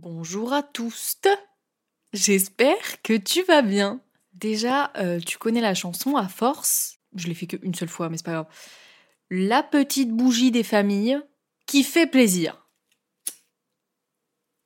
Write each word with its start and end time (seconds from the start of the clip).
Bonjour 0.00 0.52
à 0.52 0.62
tous. 0.62 1.16
J'espère 2.12 3.02
que 3.02 3.14
tu 3.14 3.42
vas 3.42 3.62
bien. 3.62 4.00
Déjà, 4.32 4.92
euh, 4.96 5.18
tu 5.18 5.38
connais 5.38 5.60
la 5.60 5.74
chanson 5.74 6.14
à 6.14 6.28
force. 6.28 7.00
Je 7.16 7.26
l'ai 7.26 7.34
fait 7.34 7.48
qu'une 7.48 7.74
seule 7.74 7.88
fois, 7.88 8.08
mais 8.08 8.16
c'est 8.16 8.24
pas 8.24 8.32
grave. 8.32 8.46
La 9.28 9.64
petite 9.64 10.12
bougie 10.12 10.52
des 10.52 10.62
familles 10.62 11.18
qui 11.66 11.82
fait 11.82 12.06
plaisir. 12.06 12.64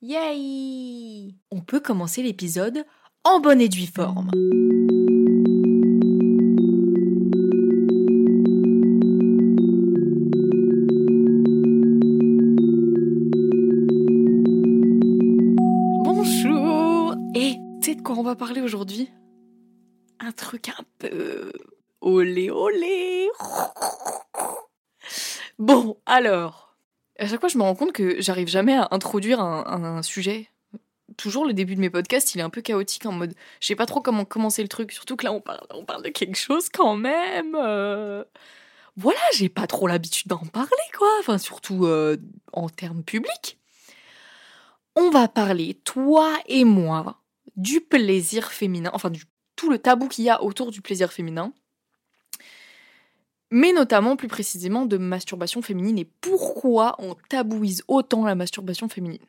Yay 0.03 1.33
On 1.49 1.61
peut 1.61 1.79
commencer 1.79 2.21
l'épisode 2.21 2.85
en 3.23 3.39
bonne 3.39 3.59
et 3.59 3.69
due 3.69 3.87
forme. 3.87 4.29
Un 20.19 20.31
truc 20.31 20.69
un 20.69 20.83
peu... 20.99 21.51
Olé 22.01 22.49
olé. 22.51 23.29
Bon, 25.59 25.97
alors... 26.05 26.75
À 27.19 27.27
chaque 27.27 27.39
fois, 27.39 27.49
je 27.49 27.57
me 27.57 27.63
rends 27.63 27.75
compte 27.75 27.93
que 27.93 28.19
j'arrive 28.21 28.47
jamais 28.47 28.73
à 28.73 28.87
introduire 28.91 29.39
un 29.39 30.01
sujet. 30.01 30.49
Toujours 31.15 31.45
le 31.45 31.53
début 31.53 31.75
de 31.75 31.79
mes 31.79 31.91
podcasts, 31.91 32.33
il 32.33 32.39
est 32.39 32.43
un 32.43 32.49
peu 32.49 32.61
chaotique 32.61 33.05
en 33.05 33.11
mode... 33.11 33.35
Je 33.59 33.67
sais 33.67 33.75
pas 33.75 33.85
trop 33.85 34.01
comment 34.01 34.25
commencer 34.25 34.63
le 34.63 34.67
truc, 34.67 34.91
surtout 34.91 35.15
que 35.15 35.25
là, 35.25 35.31
on 35.31 35.39
parle, 35.39 35.61
on 35.69 35.85
parle 35.85 36.03
de 36.03 36.09
quelque 36.09 36.37
chose 36.37 36.69
quand 36.69 36.95
même... 36.95 37.55
euh, 37.55 38.23
Voilà, 38.97 39.19
j'ai 39.33 39.49
pas 39.49 39.67
trop 39.67 39.87
l'habitude 39.87 40.27
d'en 40.27 40.39
parler, 40.39 40.69
quoi. 40.97 41.09
Enfin, 41.19 41.37
surtout 41.37 41.85
euh, 41.85 42.17
en 42.51 42.67
termes 42.67 43.03
publics. 43.03 43.59
On 44.95 45.09
va 45.09 45.27
parler, 45.27 45.75
toi 45.83 46.35
et 46.47 46.65
moi, 46.65 47.22
du 47.55 47.81
plaisir 47.81 48.51
féminin, 48.51 48.89
enfin 48.93 49.09
du 49.09 49.23
tout 49.55 49.69
le 49.69 49.77
tabou 49.77 50.07
qu'il 50.07 50.25
y 50.25 50.29
a 50.29 50.41
autour 50.43 50.71
du 50.71 50.81
plaisir 50.81 51.11
féminin, 51.11 51.53
mais 53.51 53.71
notamment 53.71 54.15
plus 54.15 54.27
précisément 54.27 54.85
de 54.85 54.97
masturbation 54.97 55.61
féminine 55.61 55.99
et 55.99 56.09
pourquoi 56.21 56.95
on 56.97 57.15
tabouise 57.29 57.83
autant 57.87 58.25
la 58.25 58.33
masturbation 58.33 58.89
féminine? 58.89 59.21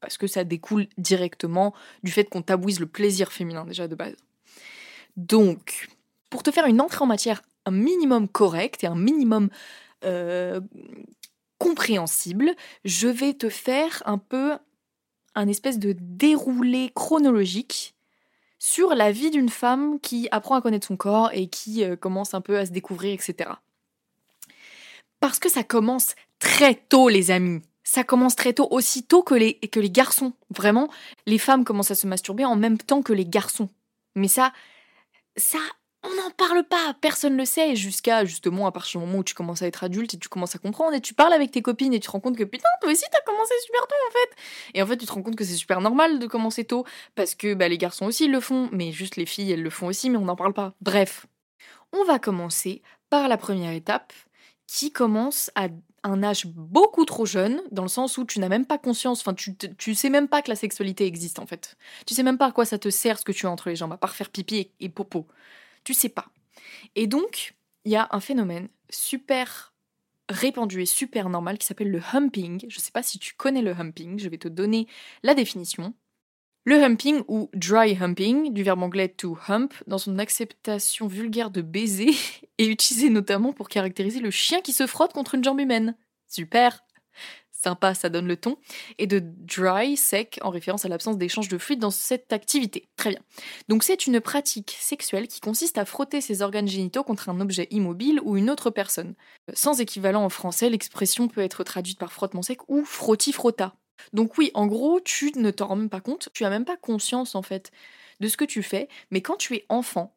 Parce 0.00 0.18
que 0.18 0.26
ça 0.26 0.44
découle 0.44 0.86
directement 0.98 1.74
du 2.02 2.12
fait 2.12 2.24
qu'on 2.24 2.42
tabouise 2.42 2.78
le 2.78 2.86
plaisir 2.86 3.32
féminin 3.32 3.64
déjà 3.64 3.88
de 3.88 3.94
base. 3.94 4.14
Donc, 5.16 5.88
pour 6.28 6.42
te 6.42 6.50
faire 6.50 6.66
une 6.66 6.82
entrée 6.82 7.02
en 7.02 7.06
matière 7.06 7.42
un 7.64 7.70
minimum 7.70 8.28
correcte 8.28 8.84
et 8.84 8.86
un 8.86 8.94
minimum 8.94 9.48
euh, 10.04 10.60
compréhensible, 11.58 12.54
je 12.84 13.08
vais 13.08 13.32
te 13.32 13.48
faire 13.48 14.02
un 14.04 14.18
peu 14.18 14.58
espèce 15.48 15.78
de 15.78 15.94
déroulé 15.98 16.90
chronologique 16.94 17.94
sur 18.58 18.94
la 18.94 19.12
vie 19.12 19.30
d'une 19.30 19.48
femme 19.48 20.00
qui 20.00 20.28
apprend 20.30 20.56
à 20.56 20.62
connaître 20.62 20.86
son 20.86 20.96
corps 20.96 21.30
et 21.32 21.48
qui 21.48 21.84
euh, 21.84 21.96
commence 21.96 22.34
un 22.34 22.40
peu 22.40 22.58
à 22.58 22.66
se 22.66 22.72
découvrir, 22.72 23.12
etc. 23.12 23.50
Parce 25.20 25.38
que 25.38 25.48
ça 25.48 25.62
commence 25.62 26.14
très 26.38 26.74
tôt, 26.74 27.08
les 27.08 27.30
amis. 27.30 27.62
Ça 27.84 28.02
commence 28.02 28.34
très 28.34 28.52
tôt, 28.52 28.66
aussi 28.70 29.04
tôt 29.04 29.22
que 29.22 29.34
les, 29.34 29.54
que 29.54 29.78
les 29.78 29.90
garçons. 29.90 30.32
Vraiment, 30.50 30.88
les 31.26 31.38
femmes 31.38 31.64
commencent 31.64 31.90
à 31.90 31.94
se 31.94 32.06
masturber 32.06 32.44
en 32.44 32.56
même 32.56 32.78
temps 32.78 33.02
que 33.02 33.12
les 33.12 33.26
garçons. 33.26 33.68
Mais 34.14 34.28
ça, 34.28 34.52
ça, 35.36 35.58
on 36.06 36.22
n'en 36.22 36.30
parle 36.30 36.64
pas, 36.64 36.94
personne 37.00 37.34
ne 37.34 37.38
le 37.38 37.44
sait, 37.44 37.76
jusqu'à 37.76 38.24
justement 38.24 38.66
à 38.66 38.72
partir 38.72 39.00
du 39.00 39.06
moment 39.06 39.18
où 39.18 39.24
tu 39.24 39.34
commences 39.34 39.62
à 39.62 39.66
être 39.66 39.84
adulte 39.84 40.14
et 40.14 40.18
tu 40.18 40.28
commences 40.28 40.54
à 40.54 40.58
comprendre 40.58 40.94
et 40.94 41.00
tu 41.00 41.14
parles 41.14 41.32
avec 41.32 41.50
tes 41.50 41.62
copines 41.62 41.92
et 41.92 42.00
tu 42.00 42.06
te 42.06 42.12
rends 42.12 42.20
compte 42.20 42.36
que 42.36 42.44
putain, 42.44 42.68
toi 42.80 42.90
aussi 42.90 43.04
t'as 43.10 43.20
commencé 43.20 43.54
super 43.64 43.86
tôt 43.86 43.94
en 44.08 44.12
fait. 44.12 44.42
Et 44.74 44.82
en 44.82 44.86
fait, 44.86 44.96
tu 44.96 45.06
te 45.06 45.12
rends 45.12 45.22
compte 45.22 45.36
que 45.36 45.44
c'est 45.44 45.54
super 45.54 45.80
normal 45.80 46.18
de 46.18 46.26
commencer 46.26 46.64
tôt 46.64 46.84
parce 47.14 47.34
que 47.34 47.54
bah, 47.54 47.68
les 47.68 47.78
garçons 47.78 48.06
aussi 48.06 48.24
ils 48.24 48.32
le 48.32 48.40
font, 48.40 48.68
mais 48.72 48.92
juste 48.92 49.16
les 49.16 49.26
filles 49.26 49.52
elles 49.52 49.62
le 49.62 49.70
font 49.70 49.86
aussi, 49.86 50.10
mais 50.10 50.18
on 50.18 50.24
n'en 50.24 50.36
parle 50.36 50.52
pas. 50.52 50.74
Bref, 50.80 51.26
on 51.92 52.04
va 52.04 52.18
commencer 52.18 52.82
par 53.10 53.28
la 53.28 53.36
première 53.36 53.72
étape 53.72 54.12
qui 54.66 54.92
commence 54.92 55.50
à 55.54 55.68
un 56.02 56.22
âge 56.22 56.46
beaucoup 56.46 57.04
trop 57.04 57.26
jeune, 57.26 57.62
dans 57.72 57.82
le 57.82 57.88
sens 57.88 58.16
où 58.18 58.24
tu 58.24 58.38
n'as 58.38 58.48
même 58.48 58.66
pas 58.66 58.78
conscience, 58.78 59.20
enfin 59.20 59.34
tu, 59.34 59.56
tu 59.56 59.94
sais 59.94 60.10
même 60.10 60.28
pas 60.28 60.42
que 60.42 60.48
la 60.48 60.56
sexualité 60.56 61.04
existe 61.06 61.38
en 61.38 61.46
fait. 61.46 61.76
Tu 62.06 62.14
sais 62.14 62.22
même 62.22 62.38
pas 62.38 62.46
à 62.46 62.52
quoi 62.52 62.64
ça 62.64 62.78
te 62.78 62.90
sert 62.90 63.18
ce 63.18 63.24
que 63.24 63.32
tu 63.32 63.46
as 63.46 63.50
entre 63.50 63.68
les 63.68 63.76
jambes, 63.76 63.92
à 63.92 63.96
part 63.96 64.14
faire 64.14 64.30
pipi 64.30 64.56
et, 64.56 64.72
et 64.80 64.88
popo. 64.88 65.26
Tu 65.86 65.94
sais 65.94 66.08
pas. 66.08 66.26
Et 66.96 67.06
donc, 67.06 67.54
il 67.84 67.92
y 67.92 67.96
a 67.96 68.08
un 68.10 68.18
phénomène 68.18 68.68
super 68.90 69.72
répandu 70.28 70.82
et 70.82 70.86
super 70.86 71.28
normal 71.28 71.58
qui 71.58 71.66
s'appelle 71.66 71.92
le 71.92 72.02
humping. 72.12 72.66
Je 72.68 72.80
sais 72.80 72.90
pas 72.90 73.04
si 73.04 73.20
tu 73.20 73.34
connais 73.34 73.62
le 73.62 73.70
humping, 73.70 74.18
je 74.18 74.28
vais 74.28 74.36
te 74.36 74.48
donner 74.48 74.88
la 75.22 75.34
définition. 75.34 75.94
Le 76.64 76.82
humping 76.82 77.22
ou 77.28 77.48
dry 77.54 77.96
humping, 78.00 78.52
du 78.52 78.64
verbe 78.64 78.82
anglais 78.82 79.10
to 79.10 79.38
hump, 79.46 79.74
dans 79.86 79.98
son 79.98 80.18
acceptation 80.18 81.06
vulgaire 81.06 81.52
de 81.52 81.62
baiser, 81.62 82.10
est 82.58 82.66
utilisé 82.66 83.08
notamment 83.08 83.52
pour 83.52 83.68
caractériser 83.68 84.18
le 84.18 84.32
chien 84.32 84.62
qui 84.62 84.72
se 84.72 84.88
frotte 84.88 85.12
contre 85.12 85.36
une 85.36 85.44
jambe 85.44 85.60
humaine. 85.60 85.96
Super 86.26 86.84
Sympa, 87.66 87.94
ça 87.94 88.10
donne 88.10 88.28
le 88.28 88.36
ton. 88.36 88.58
Et 88.98 89.08
de 89.08 89.20
dry, 89.20 89.96
sec, 89.96 90.38
en 90.42 90.50
référence 90.50 90.84
à 90.84 90.88
l'absence 90.88 91.18
d'échange 91.18 91.48
de 91.48 91.58
fluide 91.58 91.80
dans 91.80 91.90
cette 91.90 92.32
activité. 92.32 92.88
Très 92.94 93.10
bien. 93.10 93.18
Donc 93.66 93.82
c'est 93.82 94.06
une 94.06 94.20
pratique 94.20 94.76
sexuelle 94.78 95.26
qui 95.26 95.40
consiste 95.40 95.76
à 95.76 95.84
frotter 95.84 96.20
ses 96.20 96.42
organes 96.42 96.68
génitaux 96.68 97.02
contre 97.02 97.28
un 97.28 97.40
objet 97.40 97.66
immobile 97.72 98.20
ou 98.22 98.36
une 98.36 98.50
autre 98.50 98.70
personne. 98.70 99.16
Sans 99.52 99.80
équivalent 99.80 100.22
en 100.22 100.28
français, 100.28 100.70
l'expression 100.70 101.26
peut 101.26 101.40
être 101.40 101.64
traduite 101.64 101.98
par 101.98 102.12
frottement 102.12 102.42
sec 102.42 102.60
ou 102.68 102.84
frotti-frotta. 102.84 103.74
Donc 104.12 104.38
oui, 104.38 104.52
en 104.54 104.68
gros, 104.68 105.00
tu 105.00 105.32
ne 105.34 105.50
t'en 105.50 105.66
rends 105.66 105.74
même 105.74 105.90
pas 105.90 106.00
compte, 106.00 106.28
tu 106.34 106.44
as 106.44 106.50
même 106.50 106.64
pas 106.64 106.76
conscience 106.76 107.34
en 107.34 107.42
fait 107.42 107.72
de 108.20 108.28
ce 108.28 108.36
que 108.36 108.44
tu 108.44 108.62
fais, 108.62 108.86
mais 109.10 109.22
quand 109.22 109.36
tu 109.36 109.56
es 109.56 109.66
enfant, 109.68 110.15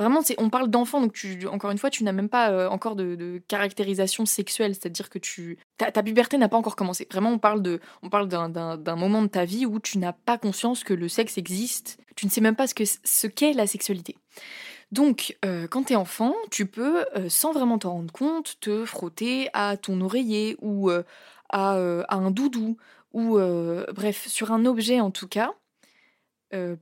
vraiment, 0.00 0.20
on 0.38 0.50
parle 0.50 0.68
d'enfant, 0.68 1.00
donc 1.00 1.12
tu, 1.12 1.46
encore 1.46 1.70
une 1.70 1.78
fois, 1.78 1.90
tu 1.90 2.04
n'as 2.04 2.12
même 2.12 2.28
pas 2.28 2.50
euh, 2.50 2.68
encore 2.68 2.96
de, 2.96 3.40
caractérisation 3.48 4.26
sexuelle, 4.26 4.74
c'est-à-dire 4.74 5.10
que 5.10 5.18
tu, 5.18 5.58
ta, 5.76 6.02
puberté 6.02 6.38
n'a 6.38 6.48
pas 6.48 6.56
encore 6.56 6.76
commencé. 6.76 7.06
Vraiment, 7.10 7.30
on 7.30 7.38
parle 7.38 7.62
d'un, 7.62 8.96
moment 8.96 9.22
de 9.22 9.28
ta 9.28 9.44
vie 9.44 9.66
où 9.66 9.78
tu 9.78 9.98
n'as 9.98 10.12
pas 10.12 10.38
conscience 10.38 10.84
que 10.84 10.94
le 10.94 11.08
sexe 11.08 11.38
existe, 11.38 11.98
tu 12.16 12.26
ne 12.26 12.30
sais 12.30 12.40
même 12.40 12.56
pas 12.56 12.66
ce 12.66 12.74
que 12.74 12.84
ce 12.84 13.26
qu'est 13.26 13.52
la 13.52 13.66
sexualité. 13.66 14.16
Donc, 14.92 15.36
euh, 15.44 15.68
quand 15.68 15.84
t'es 15.84 15.96
enfant, 15.96 16.34
tu 16.50 16.66
peux, 16.66 17.04
euh, 17.16 17.28
sans 17.28 17.52
vraiment 17.52 17.78
t'en 17.78 17.92
rendre 17.92 18.12
compte, 18.12 18.58
te 18.60 18.84
frotter 18.84 19.48
à 19.52 19.76
ton 19.76 20.00
oreiller 20.00 20.56
ou 20.60 20.90
euh, 20.90 21.04
à, 21.50 21.74
à 21.74 22.16
un 22.16 22.30
doudou 22.30 22.76
ou 23.12 23.38
bref, 23.92 24.28
sur 24.28 24.52
un 24.52 24.64
objet 24.64 25.00
en 25.00 25.10
tout 25.10 25.26
cas, 25.26 25.52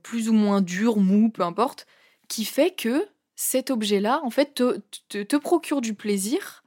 plus 0.03 0.29
ou 0.29 0.33
moins 0.33 0.61
dur, 0.61 0.97
mou, 0.97 1.29
peu 1.29 1.41
importe, 1.41 1.87
qui 2.29 2.45
fait 2.45 2.71
que 2.71 3.05
cet 3.35 3.71
objet-là, 3.71 4.21
en 4.23 4.29
fait, 4.29 4.53
te, 4.55 4.79
te- 5.09 5.37
procure 5.37 5.81
du 5.81 5.93
plaisir, 5.93 6.63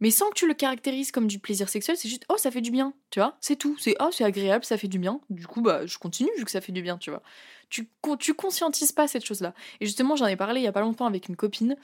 mais 0.00 0.10
sans 0.10 0.28
que 0.30 0.34
tu 0.34 0.46
le 0.48 0.54
caractérises 0.54 1.12
comme 1.12 1.26
du 1.26 1.38
plaisir 1.38 1.68
sexuel, 1.68 1.96
c'est 1.96 2.08
juste 2.08 2.24
oh 2.28 2.36
ça 2.36 2.50
fait 2.50 2.60
du 2.60 2.70
bien, 2.70 2.92
tu 3.10 3.20
vois, 3.20 3.36
c'est 3.40 3.56
tout, 3.56 3.76
c'est 3.78 3.96
oh 4.00 4.08
c'est 4.12 4.24
agréable, 4.24 4.64
ça 4.64 4.78
fait 4.78 4.88
du 4.88 4.98
bien. 4.98 5.20
Du 5.30 5.46
coup 5.46 5.62
bah 5.62 5.86
je 5.86 5.98
continue 5.98 6.30
vu 6.36 6.44
que 6.44 6.50
ça 6.50 6.60
fait 6.60 6.72
du 6.72 6.82
bien, 6.82 6.98
tu 6.98 7.10
vois. 7.10 7.22
Tu 7.70 7.88
tu 8.20 8.34
conscientises 8.34 8.92
pas 8.92 9.08
cette 9.08 9.24
chose-là. 9.24 9.54
Et 9.80 9.86
justement 9.86 10.16
j'en 10.16 10.26
ai 10.26 10.36
parlé 10.36 10.60
il 10.60 10.64
y 10.64 10.68
a 10.68 10.72
pas 10.72 10.80
longtemps 10.80 11.06
avec 11.06 11.28
une 11.28 11.36
copine. 11.36 11.76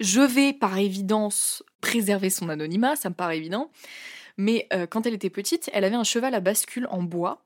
Je 0.00 0.20
vais 0.20 0.52
par 0.52 0.78
évidence 0.78 1.64
préserver 1.80 2.30
son 2.30 2.48
anonymat, 2.48 2.96
ça 2.96 3.08
me 3.10 3.14
paraît 3.14 3.38
évident. 3.38 3.70
Mais 4.36 4.68
euh, 4.72 4.86
quand 4.86 5.06
elle 5.06 5.14
était 5.14 5.30
petite, 5.30 5.68
elle 5.72 5.84
avait 5.84 5.96
un 5.96 6.04
cheval 6.04 6.34
à 6.34 6.40
bascule 6.40 6.86
en 6.90 7.02
bois. 7.02 7.44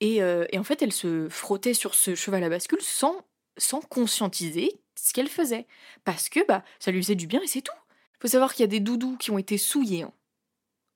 Et, 0.00 0.22
euh, 0.22 0.46
et 0.52 0.58
en 0.58 0.64
fait, 0.64 0.82
elle 0.82 0.92
se 0.92 1.28
frottait 1.28 1.74
sur 1.74 1.94
ce 1.94 2.14
cheval 2.14 2.44
à 2.44 2.48
bascule 2.50 2.82
sans, 2.82 3.16
sans 3.58 3.80
conscientiser 3.80 4.80
ce 4.94 5.12
qu'elle 5.12 5.28
faisait. 5.28 5.66
Parce 6.04 6.28
que 6.28 6.40
bah, 6.46 6.64
ça 6.78 6.90
lui 6.90 7.02
faisait 7.02 7.14
du 7.14 7.26
bien 7.26 7.40
et 7.42 7.46
c'est 7.46 7.62
tout. 7.62 7.72
faut 8.20 8.28
savoir 8.28 8.54
qu'il 8.54 8.62
y 8.62 8.64
a 8.64 8.68
des 8.68 8.80
doudous 8.80 9.16
qui 9.18 9.30
ont 9.30 9.38
été 9.38 9.58
souillés. 9.58 10.02
hein. 10.02 10.12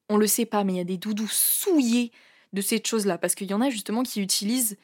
On 0.08 0.16
le 0.16 0.26
sait 0.26 0.46
pas, 0.46 0.64
mais 0.64 0.74
il 0.74 0.76
y 0.76 0.80
a 0.80 0.84
des 0.84 0.98
doudous 0.98 1.28
souillés 1.28 2.12
de 2.52 2.60
cette 2.60 2.86
chose-là. 2.86 3.18
Parce 3.18 3.34
qu'il 3.34 3.50
y 3.50 3.54
en 3.54 3.60
a 3.60 3.70
justement 3.70 4.02
qui 4.02 4.20
utilisent 4.20 4.76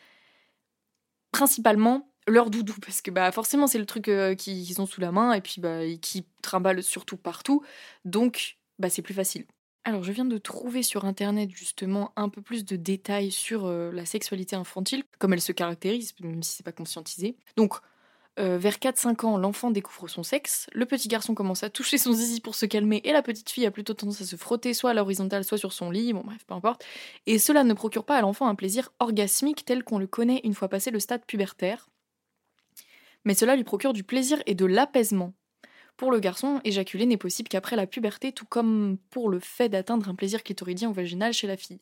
principalement 1.32 2.10
leur 2.26 2.50
doudou. 2.50 2.74
Parce 2.80 3.02
que 3.02 3.10
bah, 3.10 3.30
forcément, 3.32 3.66
c'est 3.66 3.78
le 3.78 3.86
truc 3.86 4.08
euh, 4.08 4.34
qu'ils 4.34 4.80
ont 4.80 4.86
sous 4.86 5.00
la 5.00 5.12
main 5.12 5.32
et 5.32 5.40
puis 5.40 5.60
bah, 5.60 5.80
qui 6.00 6.26
trimballent 6.42 6.82
surtout 6.82 7.16
partout. 7.16 7.62
Donc, 8.04 8.58
bah, 8.78 8.90
c'est 8.90 9.02
plus 9.02 9.14
facile. 9.14 9.46
Alors, 9.84 10.02
je 10.02 10.12
viens 10.12 10.26
de 10.26 10.36
trouver 10.38 10.82
sur 10.82 11.04
internet 11.06 11.50
justement 11.50 12.12
un 12.16 12.28
peu 12.28 12.42
plus 12.42 12.64
de 12.64 12.76
détails 12.76 13.30
sur 13.30 13.66
euh, 13.66 13.90
la 13.92 14.04
sexualité 14.04 14.54
infantile, 14.54 15.02
comme 15.18 15.32
elle 15.32 15.40
se 15.40 15.52
caractérise, 15.52 16.12
même 16.20 16.42
si 16.42 16.56
c'est 16.56 16.62
pas 16.62 16.72
conscientisé. 16.72 17.36
Donc, 17.56 17.74
euh, 18.38 18.58
vers 18.58 18.78
4-5 18.78 19.24
ans, 19.24 19.38
l'enfant 19.38 19.70
découvre 19.70 20.06
son 20.08 20.22
sexe, 20.22 20.68
le 20.72 20.86
petit 20.86 21.08
garçon 21.08 21.34
commence 21.34 21.62
à 21.64 21.70
toucher 21.70 21.98
son 21.98 22.12
zizi 22.12 22.40
pour 22.40 22.54
se 22.54 22.66
calmer, 22.66 23.00
et 23.04 23.12
la 23.12 23.22
petite 23.22 23.50
fille 23.50 23.66
a 23.66 23.70
plutôt 23.70 23.94
tendance 23.94 24.20
à 24.20 24.26
se 24.26 24.36
frotter 24.36 24.74
soit 24.74 24.90
à 24.90 24.94
l'horizontale, 24.94 25.44
soit 25.44 25.58
sur 25.58 25.72
son 25.72 25.90
lit, 25.90 26.12
bon 26.12 26.22
bref, 26.22 26.44
peu 26.46 26.54
importe. 26.54 26.84
Et 27.26 27.38
cela 27.38 27.64
ne 27.64 27.72
procure 27.74 28.04
pas 28.04 28.16
à 28.16 28.20
l'enfant 28.20 28.46
un 28.46 28.54
plaisir 28.54 28.90
orgasmique 29.00 29.64
tel 29.64 29.84
qu'on 29.84 29.98
le 29.98 30.06
connaît 30.06 30.40
une 30.44 30.54
fois 30.54 30.68
passé 30.68 30.90
le 30.90 31.00
stade 31.00 31.24
pubertaire, 31.26 31.88
mais 33.24 33.34
cela 33.34 33.56
lui 33.56 33.64
procure 33.64 33.92
du 33.92 34.04
plaisir 34.04 34.42
et 34.46 34.54
de 34.54 34.66
l'apaisement. 34.66 35.34
Pour 35.98 36.12
le 36.12 36.20
garçon, 36.20 36.60
éjaculer 36.64 37.06
n'est 37.06 37.16
possible 37.16 37.48
qu'après 37.48 37.74
la 37.74 37.88
puberté, 37.88 38.30
tout 38.30 38.46
comme 38.46 38.98
pour 39.10 39.28
le 39.28 39.40
fait 39.40 39.68
d'atteindre 39.68 40.08
un 40.08 40.14
plaisir 40.14 40.44
clitoridien 40.44 40.88
ou 40.88 40.92
vaginal 40.92 41.32
chez 41.32 41.48
la 41.48 41.56
fille. 41.56 41.80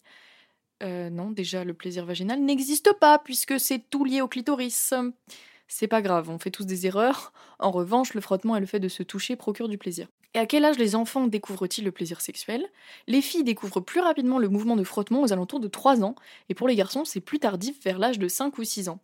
Euh, 0.82 1.10
non, 1.10 1.30
déjà, 1.30 1.64
le 1.64 1.74
plaisir 1.74 2.06
vaginal 2.06 2.40
n'existe 2.40 2.94
pas 2.94 3.18
puisque 3.18 3.60
c'est 3.60 3.90
tout 3.90 4.06
lié 4.06 4.22
au 4.22 4.26
clitoris. 4.26 4.94
C'est 5.68 5.86
pas 5.86 6.00
grave, 6.00 6.30
on 6.30 6.38
fait 6.38 6.50
tous 6.50 6.64
des 6.64 6.86
erreurs. 6.86 7.34
En 7.58 7.70
revanche, 7.70 8.14
le 8.14 8.22
frottement 8.22 8.56
et 8.56 8.60
le 8.60 8.66
fait 8.66 8.80
de 8.80 8.88
se 8.88 9.02
toucher 9.02 9.36
procurent 9.36 9.68
du 9.68 9.76
plaisir. 9.76 10.08
Et 10.32 10.38
à 10.38 10.46
quel 10.46 10.64
âge 10.64 10.78
les 10.78 10.94
enfants 10.94 11.26
découvrent-ils 11.26 11.84
le 11.84 11.92
plaisir 11.92 12.22
sexuel? 12.22 12.66
Les 13.06 13.20
filles 13.20 13.44
découvrent 13.44 13.80
plus 13.80 14.00
rapidement 14.00 14.38
le 14.38 14.48
mouvement 14.48 14.76
de 14.76 14.84
frottement 14.84 15.20
aux 15.20 15.32
alentours 15.34 15.60
de 15.60 15.68
3 15.68 16.02
ans, 16.02 16.14
et 16.48 16.54
pour 16.54 16.68
les 16.68 16.74
garçons, 16.74 17.04
c'est 17.04 17.20
plus 17.20 17.38
tardif 17.38 17.82
vers 17.84 17.98
l'âge 17.98 18.18
de 18.18 18.28
5 18.28 18.56
ou 18.56 18.64
6 18.64 18.88
ans. 18.88 19.00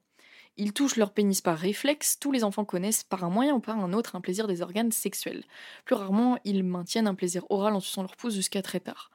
Ils 0.58 0.72
touchent 0.72 0.96
leur 0.96 1.12
pénis 1.12 1.40
par 1.40 1.58
réflexe, 1.58 2.19
tous 2.19 2.31
les 2.31 2.44
enfants 2.44 2.64
connaissent 2.64 3.04
par 3.04 3.25
un 3.25 3.31
moyen 3.31 3.54
ou 3.54 3.60
par 3.60 3.78
un 3.78 3.93
autre 3.93 4.16
un 4.16 4.20
plaisir 4.20 4.46
des 4.46 4.60
organes 4.60 4.93
sexuels. 4.93 5.44
Plus 5.84 5.94
rarement, 5.94 6.38
ils 6.44 6.62
maintiennent 6.62 7.06
un 7.06 7.14
plaisir 7.14 7.44
oral 7.50 7.75
en 7.75 7.81
suçant 7.81 8.02
leur 8.02 8.16
pouce 8.16 8.34
jusqu'à 8.34 8.60
très 8.60 8.81
tard. 8.81 9.10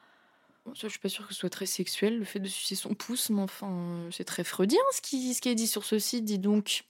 Ça, 0.74 0.88
je 0.88 0.90
suis 0.90 1.00
pas 1.00 1.10
sûre 1.10 1.28
que 1.28 1.34
ce 1.34 1.40
soit 1.40 1.50
très 1.50 1.66
sexuel, 1.66 2.18
le 2.18 2.26
fait 2.26 2.40
de 2.40 2.48
sucer 2.48 2.76
son 2.76 2.94
pouce, 2.94 3.30
mais 3.30 3.42
enfin, 3.42 4.10
c'est 4.12 4.26
très 4.26 4.44
freudien 4.44 4.82
ce 4.92 5.02
qui, 5.02 5.34
ce 5.34 5.42
qui 5.42 5.50
est 5.50 5.56
dit 5.56 5.68
sur 5.68 5.86
ce 5.86 6.00
site, 6.00 6.26
dis 6.26 6.40
donc. 6.40 6.84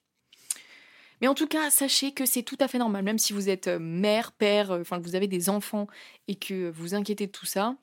Mais 1.21 1.27
en 1.27 1.33
tout 1.33 1.47
cas, 1.47 1.69
sachez 1.69 2.11
que 2.11 2.25
c'est 2.25 2.43
tout 2.43 2.57
à 2.59 2.67
fait 2.67 2.77
normal, 2.77 3.03
même 3.03 3.17
si 3.17 3.33
vous 3.33 3.49
êtes 3.49 3.67
euh, 3.67 3.79
mère, 3.79 4.31
père, 4.31 4.71
euh, 4.71 4.81
enfin 4.81 4.99
que 4.99 5.03
vous 5.03 5.15
avez 5.15 5.27
des 5.27 5.49
enfants 5.49 5.87
et 6.27 6.35
que 6.35 6.69
vous 6.69 6.95
inquiétez 6.95 7.27
de 7.27 7.31
tout 7.31 7.45
ça, 7.45 7.75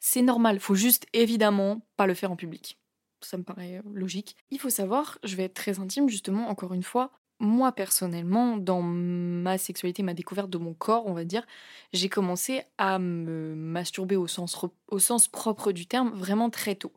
c'est 0.00 0.22
normal. 0.22 0.60
Faut 0.60 0.74
juste 0.74 1.06
évidemment 1.12 1.86
pas 1.96 2.06
le 2.06 2.14
faire 2.14 2.30
en 2.32 2.36
public. 2.36 2.78
Ça 3.24 3.36
me 3.36 3.42
paraît 3.42 3.78
euh, 3.78 3.90
logique. 3.92 4.36
Il 4.50 4.58
faut 4.58 4.70
savoir, 4.70 5.18
je 5.24 5.36
vais 5.36 5.44
être 5.44 5.54
très 5.54 5.80
intime 5.80 6.08
justement, 6.08 6.48
encore 6.48 6.74
une 6.74 6.82
fois, 6.82 7.10
moi 7.40 7.72
personnellement, 7.72 8.56
dans 8.56 8.82
ma 8.82 9.58
sexualité, 9.58 10.02
ma 10.02 10.14
découverte 10.14 10.50
de 10.50 10.58
mon 10.58 10.74
corps, 10.74 11.06
on 11.06 11.12
va 11.12 11.24
dire, 11.24 11.46
j'ai 11.92 12.08
commencé 12.08 12.62
à 12.78 12.98
me 12.98 13.54
masturber 13.54 14.16
au 14.16 14.26
sens, 14.26 14.56
au 14.88 14.98
sens 14.98 15.28
propre 15.28 15.72
du 15.72 15.86
terme 15.86 16.10
vraiment 16.10 16.50
très 16.50 16.76
tôt 16.76 16.92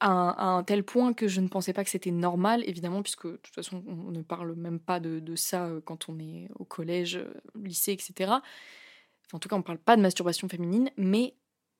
à 0.00 0.44
un, 0.44 0.62
tel 0.64 0.84
point 0.84 1.14
que 1.14 1.28
je 1.28 1.40
ne 1.40 1.48
pensais 1.48 1.72
pas 1.72 1.84
que 1.84 1.90
c'était 1.90 2.10
normal, 2.10 2.62
évidemment, 2.66 3.02
puisque 3.02 3.26
de 3.26 3.36
toute 3.36 3.54
façon, 3.54 3.82
on 3.86 4.10
ne 4.10 4.22
parle 4.22 4.54
même 4.54 4.78
pas 4.78 5.00
de, 5.00 5.36
ça 5.36 5.66
euh, 5.66 5.80
quand 5.82 6.08
on 6.08 6.18
est 6.18 6.48
au 6.56 6.64
collège, 6.64 7.16
euh, 7.16 7.32
lycée, 7.54 7.92
etc. 7.92 8.32
en 9.32 9.38
tout 9.38 9.48
cas, 9.48 9.56
on 9.56 9.60
ne 9.60 9.64
parle 9.64 9.78
pas 9.78 9.96
de 9.96 10.02
masturbation 10.02 10.48
féminine, 10.48 10.90
mais 10.96 11.34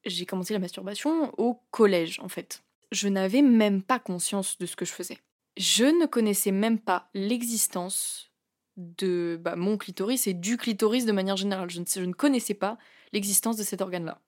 j'ai 0.07 0.27
commencé 0.27 0.55
la 0.55 0.61
masturbation 0.61 1.33
au 1.39 1.61
collège, 1.71 2.19
en 2.21 2.29
fait. 2.29 2.64
Je 2.93 3.09
n'avais 3.09 3.43
même 3.43 3.83
pas 3.83 3.99
conscience 3.99 4.59
de 4.59 4.67
ce 4.67 4.77
que 4.77 4.85
je 4.85 4.93
faisais. 4.93 5.19
Je 5.57 5.85
ne 5.85 6.07
connaissais 6.07 6.53
même 6.53 6.79
pas 6.79 7.09
l'existence 7.15 8.31
de 8.77 9.39
bah, 9.41 9.57
mon 9.57 9.77
clitoris 9.77 10.27
et 10.27 10.35
du 10.35 10.57
clitoris 10.57 11.07
de 11.07 11.13
manière 11.13 11.37
générale. 11.37 11.71
Je 11.71 12.01
ne, 12.01 12.13
connaissais 12.13 12.55
pas 12.55 12.79
l'existence 13.13 13.57
de 13.57 13.63
cet 13.63 13.81
organe-là. 13.81 14.21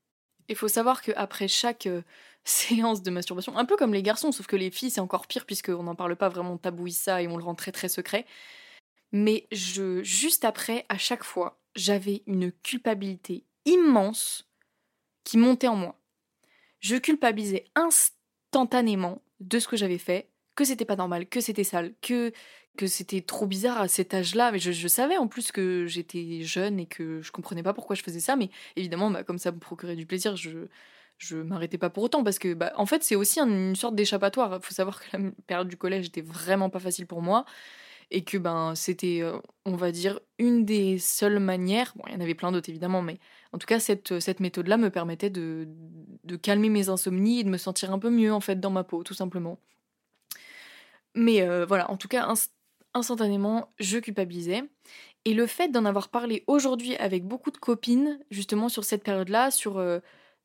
Il 0.48 0.54
faut 0.54 0.68
savoir 0.68 1.02
qu'après 1.02 1.48
chaque 1.48 1.86
euh, 1.86 2.02
séance 2.44 3.02
de 3.02 3.10
masturbation, 3.10 3.56
un 3.56 3.64
peu 3.64 3.76
comme 3.76 3.92
les 3.92 4.02
garçons, 4.02 4.30
sauf 4.30 4.46
que 4.46 4.56
les 4.56 4.70
filles 4.70 4.90
c'est 4.90 5.00
encore 5.00 5.26
pire 5.26 5.46
puisqu'on 5.46 5.82
n'en 5.82 5.96
parle 5.96 6.14
pas 6.14 6.28
vraiment, 6.28 6.60
on 6.62 6.90
ça 6.90 7.22
et 7.22 7.26
on 7.26 7.36
le 7.36 7.42
rend 7.42 7.56
très 7.56 7.72
très 7.72 7.88
secret. 7.88 8.26
Mais 9.12 9.48
juste 9.50 10.44
après, 10.44 10.84
à 10.88 10.98
chaque 10.98 11.24
fois, 11.24 11.60
j'avais 11.74 12.22
une 12.26 12.52
culpabilité 12.52 13.44
immense 13.64 14.48
qui 15.24 15.38
montait 15.38 15.68
en 15.68 15.76
moi. 15.76 15.98
Je 16.80 16.96
culpabilisais 16.96 17.64
instantanément 17.74 18.15
de 19.40 19.58
ce 19.58 19.68
que 19.68 19.76
j'avais 19.76 19.98
fait, 19.98 20.28
que 20.54 20.64
c'était 20.64 20.84
pas 20.84 20.96
normal, 20.96 21.28
que 21.28 21.40
c'était 21.40 21.64
sale, 21.64 21.94
que 22.00 22.32
que 22.76 22.86
c'était 22.86 23.22
trop 23.22 23.46
bizarre 23.46 23.80
à 23.80 23.88
cet 23.88 24.12
âge-là. 24.12 24.52
Mais 24.52 24.58
je, 24.58 24.88
savais 24.88 25.16
en 25.16 25.28
plus 25.28 25.50
que 25.50 25.86
j'étais 25.86 26.42
jeune 26.42 26.78
et 26.78 26.86
que 26.86 27.22
je 27.22 27.32
comprenais 27.32 27.62
pas 27.62 27.72
pourquoi 27.72 27.96
je 27.96 28.02
faisais 28.02 28.20
ça. 28.20 28.36
Mais 28.36 28.50
évidemment, 28.76 29.10
bah, 29.10 29.24
comme 29.24 29.38
ça 29.38 29.50
me 29.50 29.58
procurait 29.58 29.96
du 29.96 30.06
plaisir, 30.06 30.36
je 30.36 30.68
je 31.18 31.38
m'arrêtais 31.38 31.78
pas 31.78 31.88
pour 31.88 32.02
autant 32.02 32.22
parce 32.22 32.38
que 32.38 32.52
bah, 32.52 32.72
en 32.76 32.84
fait 32.84 33.02
c'est 33.02 33.16
aussi 33.16 33.40
une 33.40 33.74
sorte 33.74 33.94
d'échappatoire. 33.94 34.58
Il 34.60 34.66
faut 34.66 34.74
savoir 34.74 35.00
que 35.00 35.16
la 35.16 35.30
période 35.46 35.68
du 35.68 35.76
collège 35.78 36.06
était 36.06 36.20
vraiment 36.22 36.68
pas 36.70 36.80
facile 36.80 37.06
pour 37.06 37.22
moi 37.22 37.46
et 38.10 38.22
que 38.24 38.38
ben 38.38 38.74
c'était 38.74 39.20
euh, 39.22 39.38
on 39.64 39.76
va 39.76 39.90
dire 39.92 40.20
une 40.38 40.64
des 40.64 40.98
seules 40.98 41.40
manières 41.40 41.92
bon 41.96 42.04
il 42.08 42.14
y 42.14 42.16
en 42.16 42.20
avait 42.20 42.34
plein 42.34 42.52
d'autres 42.52 42.68
évidemment 42.70 43.02
mais 43.02 43.18
en 43.56 43.58
tout 43.58 43.66
cas 43.66 43.80
cette, 43.80 44.20
cette 44.20 44.40
méthode 44.40 44.68
là 44.68 44.76
me 44.76 44.90
permettait 44.90 45.30
de, 45.30 45.66
calmer 46.42 46.68
mes 46.68 46.88
insomnies 46.88 47.40
et 47.40 47.44
de 47.44 47.48
me 47.48 47.58
sentir 47.58 47.92
un 47.92 47.98
peu 47.98 48.10
mieux 48.10 48.32
en 48.32 48.40
fait 48.40 48.60
dans 48.60 48.70
ma 48.70 48.84
peau 48.84 49.02
tout 49.02 49.14
simplement 49.14 49.58
mais 51.14 51.42
euh, 51.42 51.66
voilà 51.66 51.90
en 51.90 51.96
tout 51.96 52.08
cas 52.08 52.28
instantanément, 52.96 53.72
je 53.78 53.98
culpabilisais. 53.98 54.64
Et 55.24 55.34
le 55.34 55.46
fait 55.46 55.68
d'en 55.68 55.84
avoir 55.84 56.08
parlé 56.08 56.44
aujourd'hui 56.46 56.96
avec 56.96 57.24
beaucoup 57.26 57.50
de 57.50 57.58
copines, 57.58 58.18
justement 58.30 58.68
sur 58.68 58.84
cette 58.84 59.04
période-là, 59.04 59.50
sur 59.50 59.78
euh, 59.78 60.00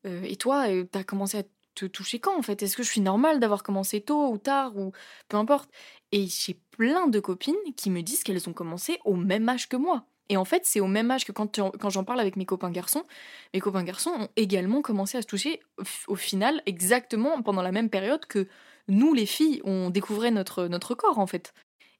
euh, 0.06 0.22
et 0.24 0.36
toi, 0.36 0.68
euh, 0.68 0.84
t'as 0.84 1.04
commencé 1.04 1.38
à 1.38 1.42
te 1.74 1.86
toucher 1.86 2.18
quand 2.20 2.36
en 2.36 2.42
fait? 2.42 2.62
Est-ce 2.62 2.76
que 2.76 2.82
je 2.82 2.90
suis 2.90 3.00
normale 3.00 3.40
d'avoir 3.40 3.62
commencé 3.62 4.00
tôt 4.02 4.30
ou 4.30 4.38
tard 4.38 4.76
ou 4.76 4.92
peu 5.28 5.36
importe? 5.36 5.70
Et 6.12 6.26
j'ai 6.26 6.60
plein 6.72 7.06
de 7.08 7.20
copines 7.20 7.54
qui 7.76 7.90
me 7.90 8.02
disent 8.02 8.22
qu'elles 8.22 8.48
ont 8.48 8.52
commencé 8.52 8.98
au 9.04 9.14
même 9.16 9.48
âge 9.48 9.68
que 9.68 9.76
moi. 9.76 10.06
Et 10.32 10.38
en 10.38 10.46
fait, 10.46 10.64
c'est 10.64 10.80
au 10.80 10.86
même 10.86 11.10
âge 11.10 11.26
que 11.26 11.32
quand, 11.32 11.90
j'en 11.90 12.04
parle 12.04 12.18
avec 12.18 12.36
mes 12.36 12.46
copains 12.46 12.70
garçons, 12.70 13.04
mes 13.52 13.60
copains 13.60 13.84
garçons 13.84 14.12
ont 14.18 14.28
également 14.36 14.80
commencé 14.80 15.18
à 15.18 15.20
se 15.20 15.26
toucher 15.26 15.60
au 16.06 16.16
final 16.16 16.62
exactement 16.64 17.42
pendant 17.42 17.60
la 17.60 17.70
même 17.70 17.90
période 17.90 18.24
que 18.24 18.48
nous 18.88 19.12
les 19.12 19.26
filles, 19.26 19.60
on 19.64 19.90
découvrait 19.90 20.30
notre, 20.30 20.94
corps 20.94 21.18
en 21.18 21.26
fait. 21.26 21.52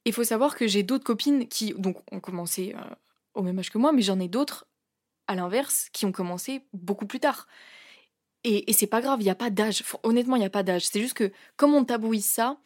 Il 0.06 0.14
faut 0.14 0.24
savoir 0.24 0.56
que 0.56 0.66
j'ai 0.66 0.82
d'autres 0.82 1.04
copines 1.04 1.46
qui 1.46 1.74
ont 1.76 2.20
commencé 2.20 2.74
euh, 2.74 2.94
au 3.34 3.42
même 3.42 3.58
âge 3.58 3.68
que 3.68 3.76
moi, 3.76 3.92
mais 3.92 4.00
j'en 4.00 4.18
ai 4.18 4.28
d'autres 4.28 4.66
à 5.28 5.34
l'inverse 5.34 5.90
qui 5.92 6.06
ont 6.06 6.12
commencé 6.12 6.62
beaucoup 6.72 7.06
plus 7.06 7.20
tard. 7.20 7.46
Et, 8.44 8.72
c'est 8.72 8.86
pas 8.86 9.02
grave, 9.02 9.20
il 9.20 9.24
n'y 9.24 9.30
a 9.30 9.34
pas 9.34 9.50
d'âge. 9.50 9.84
Honnêtement, 10.04 10.36
il 10.36 10.40
n'y 10.40 10.46
a 10.46 10.50
pas 10.50 10.62
d'âge. 10.62 10.86
C'est 10.86 11.02
juste 11.02 11.18
que 11.18 11.30
comme 11.58 11.74
on 11.74 11.84
tabouise 11.84 12.24
ça, 12.24 12.56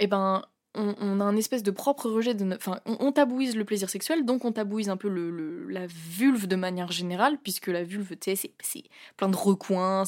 eh 0.00 0.06
ben, 0.06 0.44
on, 0.74 1.20
a 1.20 1.24
un 1.24 1.36
espèce 1.36 1.62
de 1.62 1.70
propre 1.70 2.08
rejet 2.08 2.34
de. 2.34 2.54
Enfin, 2.54 2.80
on, 2.86 3.12
tabouise 3.12 3.56
le 3.56 3.64
plaisir 3.64 3.90
sexuel, 3.90 4.24
donc 4.24 4.44
on 4.44 4.52
tabouise 4.52 4.88
un 4.88 4.96
peu 4.96 5.08
la 5.68 5.86
vulve 5.86 6.46
de 6.46 6.56
manière 6.56 6.90
générale, 6.90 7.38
puisque 7.42 7.66
la 7.66 7.84
vulve, 7.84 8.16
tu 8.16 8.34
sais, 8.34 8.52
c'est 8.60 8.84
plein 9.16 9.28
de 9.28 9.36
recoins. 9.36 10.04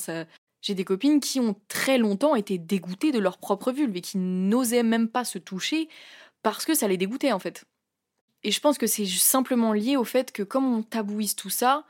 J'ai 0.63 0.75
des 0.75 0.85
copines 0.85 1.21
qui 1.21 1.41
ont 1.41 1.57
très 1.69 1.99
longtemps 1.99 2.35
été 2.35 2.57
dégoûtées 2.57 3.13
de 3.13 3.19
leur 3.19 3.37
propre 3.37 3.71
vulve 3.71 3.95
et 3.97 4.01
qui 4.01 4.17
n'osaient 4.17 4.83
même 4.83 5.09
pas 5.09 5.25
se 5.25 5.39
toucher 5.39 5.89
parce 6.43 6.65
que 6.65 6.75
ça 6.75 6.89
les 6.89 6.97
dégoûtait 6.97 7.33
en 7.33 7.39
fait. 7.39 7.65
Et 8.43 8.51
je 8.51 8.61
pense 8.61 8.79
que 8.79 8.87
c'est 8.87 9.05
simplement 9.05 9.75
lié 9.75 9.97
au 9.97 10.05
fait 10.05 10.33
que 10.33 10.43
comme 10.43 10.65
on 10.65 10.83
tabouise 10.83 11.37
tout 11.37 11.51
ça, 11.51 11.85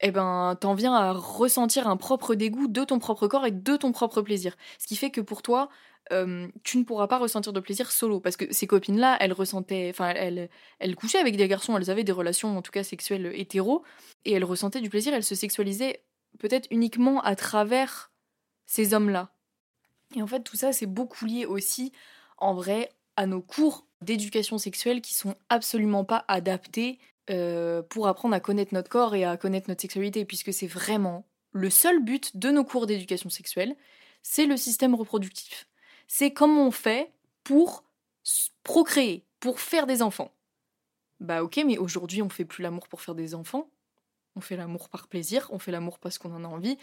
eh 0.00 0.10
ben 0.10 0.56
t'en 0.60 0.74
viens 0.74 0.94
à 0.94 1.12
ressentir 1.12 1.86
un 1.86 1.96
propre 1.98 2.34
dégoût 2.34 2.68
de 2.68 2.84
ton 2.84 2.98
propre 2.98 3.26
corps 3.28 3.46
et 3.46 3.50
de 3.50 3.76
ton 3.76 3.92
propre 3.92 4.22
plaisir. 4.22 4.56
Ce 4.78 4.86
qui 4.86 4.96
fait 4.96 5.10
que 5.10 5.20
pour 5.20 5.42
toi, 5.42 5.68
euh, 6.12 6.48
tu 6.62 6.78
ne 6.78 6.84
pourras 6.84 7.06
pas 7.06 7.18
ressentir 7.18 7.52
de 7.52 7.60
plaisir 7.60 7.90
solo 7.90 8.20
parce 8.20 8.36
que 8.36 8.52
ces 8.52 8.66
copines 8.66 8.98
là 8.98 9.16
elles 9.20 9.32
ressentaient 9.32 9.88
enfin 9.90 10.10
elles, 10.10 10.50
elles 10.78 10.96
couchaient 10.96 11.18
avec 11.18 11.36
des 11.36 11.48
garçons 11.48 11.76
elles 11.76 11.90
avaient 11.90 12.04
des 12.04 12.12
relations 12.12 12.56
en 12.56 12.62
tout 12.62 12.72
cas 12.72 12.84
sexuelles 12.84 13.32
hétéro 13.34 13.82
et 14.24 14.32
elles 14.32 14.44
ressentaient 14.44 14.82
du 14.82 14.90
plaisir 14.90 15.14
elles 15.14 15.24
se 15.24 15.34
sexualisaient 15.34 16.04
peut-être 16.38 16.68
uniquement 16.70 17.20
à 17.22 17.36
travers 17.36 18.12
ces 18.66 18.92
hommes 18.92 19.08
là 19.08 19.30
et 20.14 20.22
en 20.22 20.26
fait 20.26 20.42
tout 20.42 20.56
ça 20.56 20.72
c'est 20.72 20.86
beaucoup 20.86 21.24
lié 21.24 21.46
aussi 21.46 21.92
en 22.36 22.54
vrai 22.54 22.90
à 23.16 23.26
nos 23.26 23.40
cours 23.40 23.86
d'éducation 24.02 24.58
sexuelle 24.58 25.00
qui 25.00 25.14
sont 25.14 25.34
absolument 25.48 26.04
pas 26.04 26.24
adaptés 26.28 26.98
euh, 27.30 27.82
pour 27.82 28.06
apprendre 28.06 28.34
à 28.34 28.40
connaître 28.40 28.74
notre 28.74 28.90
corps 28.90 29.14
et 29.14 29.24
à 29.24 29.36
connaître 29.36 29.70
notre 29.70 29.80
sexualité, 29.80 30.26
puisque 30.26 30.52
c'est 30.52 30.66
vraiment 30.66 31.26
le 31.52 31.70
seul 31.70 32.02
but 32.02 32.36
de 32.36 32.50
nos 32.50 32.64
cours 32.64 32.86
d'éducation 32.86 33.30
sexuelle, 33.30 33.76
c'est 34.22 34.46
le 34.46 34.56
système 34.56 34.94
reproductif. 34.94 35.66
C'est 36.06 36.32
comment 36.32 36.66
on 36.66 36.70
fait 36.70 37.12
pour 37.42 37.84
procréer, 38.62 39.24
pour 39.40 39.60
faire 39.60 39.86
des 39.86 40.02
enfants. 40.02 40.32
Bah 41.20 41.42
ok, 41.42 41.60
mais 41.66 41.78
aujourd'hui 41.78 42.22
on 42.22 42.28
fait 42.28 42.44
plus 42.44 42.62
l'amour 42.62 42.88
pour 42.88 43.00
faire 43.00 43.14
des 43.14 43.34
enfants, 43.34 43.70
on 44.36 44.40
fait 44.40 44.56
l'amour 44.56 44.88
par 44.88 45.06
plaisir, 45.08 45.48
on 45.52 45.58
fait 45.58 45.70
l'amour 45.70 45.98
parce 45.98 46.18
qu'on 46.18 46.34
en 46.34 46.44
a 46.44 46.48
envie, 46.48 46.76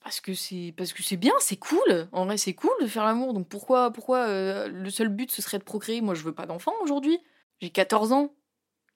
parce 0.00 0.20
que 0.20 0.34
c'est 0.34 0.72
parce 0.76 0.92
que 0.92 1.02
c'est 1.02 1.16
bien, 1.16 1.34
c'est 1.40 1.56
cool. 1.56 2.08
En 2.12 2.24
vrai, 2.24 2.38
c'est 2.38 2.54
cool 2.54 2.70
de 2.80 2.86
faire 2.86 3.04
l'amour. 3.04 3.34
Donc 3.34 3.48
pourquoi 3.48 3.92
pourquoi 3.92 4.26
euh, 4.28 4.68
le 4.68 4.90
seul 4.90 5.08
but 5.08 5.30
ce 5.30 5.42
serait 5.42 5.58
de 5.58 5.64
procréer? 5.64 6.00
Moi, 6.00 6.14
je 6.14 6.22
veux 6.22 6.34
pas 6.34 6.46
d'enfant 6.46 6.72
aujourd'hui. 6.82 7.18
J'ai 7.60 7.70
14 7.70 8.12
ans. 8.12 8.34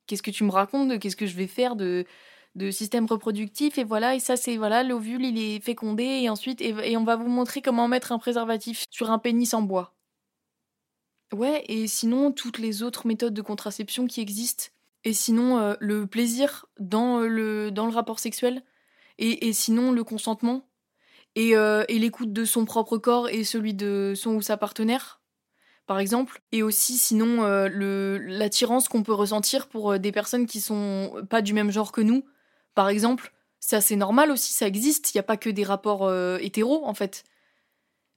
Qu'est-ce 0.06 0.22
que 0.22 0.30
tu 0.30 0.44
me 0.44 0.50
racontes 0.50 0.98
Qu'est-ce 0.98 1.16
que 1.16 1.26
je 1.26 1.36
vais 1.36 1.46
faire 1.46 1.76
de 1.76 2.06
de 2.54 2.70
système 2.70 3.06
reproductif. 3.06 3.78
Et 3.78 3.84
voilà 3.84 4.14
et 4.14 4.20
ça 4.20 4.36
c'est 4.36 4.56
voilà 4.56 4.82
l'ovule 4.82 5.24
il 5.24 5.38
est 5.38 5.60
fécondé. 5.60 6.04
Et 6.04 6.28
ensuite 6.28 6.60
et, 6.60 6.96
on 6.96 7.04
va 7.04 7.16
vous 7.16 7.28
montrer 7.28 7.62
comment 7.62 7.88
mettre 7.88 8.12
un 8.12 8.18
préservatif 8.18 8.84
sur 8.90 9.10
un 9.10 9.18
pénis 9.18 9.54
en 9.54 9.62
bois. 9.62 9.94
Ouais, 11.32 11.64
et 11.68 11.86
sinon 11.88 12.32
toutes 12.32 12.58
les 12.58 12.82
autres 12.82 13.06
méthodes 13.06 13.34
de 13.34 13.42
contraception 13.42 14.06
qui 14.06 14.20
existent. 14.20 14.66
Et 15.04 15.12
sinon 15.12 15.58
euh, 15.58 15.74
le 15.80 16.06
plaisir 16.06 16.66
dans 16.78 17.18
le 17.18 17.70
dans 17.70 17.86
le 17.86 17.92
rapport 17.92 18.18
sexuel. 18.18 18.62
Et, 19.18 19.48
et 19.48 19.52
sinon 19.52 19.92
le 19.92 20.04
consentement. 20.04 20.64
Euh, 21.36 21.84
et, 21.88 21.98
l'écoute 21.98 22.32
de 22.32 22.44
son 22.44 22.64
propre 22.64 22.98
corps 22.98 23.28
et 23.28 23.44
celui 23.44 23.74
de 23.74 24.12
son 24.16 24.36
ou 24.36 24.42
sa 24.42 24.56
partenaire, 24.56 25.20
par 25.86 25.98
exemple. 25.98 26.42
Et 26.52 26.62
aussi, 26.62 26.96
sinon, 26.96 27.44
euh, 27.44 28.18
l'attirance 28.22 28.88
qu'on 28.88 29.02
peut 29.02 29.12
ressentir 29.12 29.68
pour 29.68 29.92
euh, 29.92 29.98
des 29.98 30.12
personnes 30.12 30.46
qui 30.46 30.60
sont 30.60 31.12
pas 31.28 31.42
du 31.42 31.52
même 31.52 31.70
genre 31.70 31.92
que 31.92 32.00
nous, 32.00 32.24
par 32.74 32.88
exemple. 32.88 33.32
C'est 33.60 33.96
normal 33.96 34.30
aussi, 34.30 34.52
ça 34.52 34.66
existe. 34.66 35.14
Il 35.14 35.16
n'y 35.16 35.20
a 35.20 35.24
pas 35.24 35.38
que 35.38 35.48
des 35.48 35.64
rapports 35.64 36.12
hétéros, 36.38 36.84
en 36.84 36.92
fait. 36.92 37.24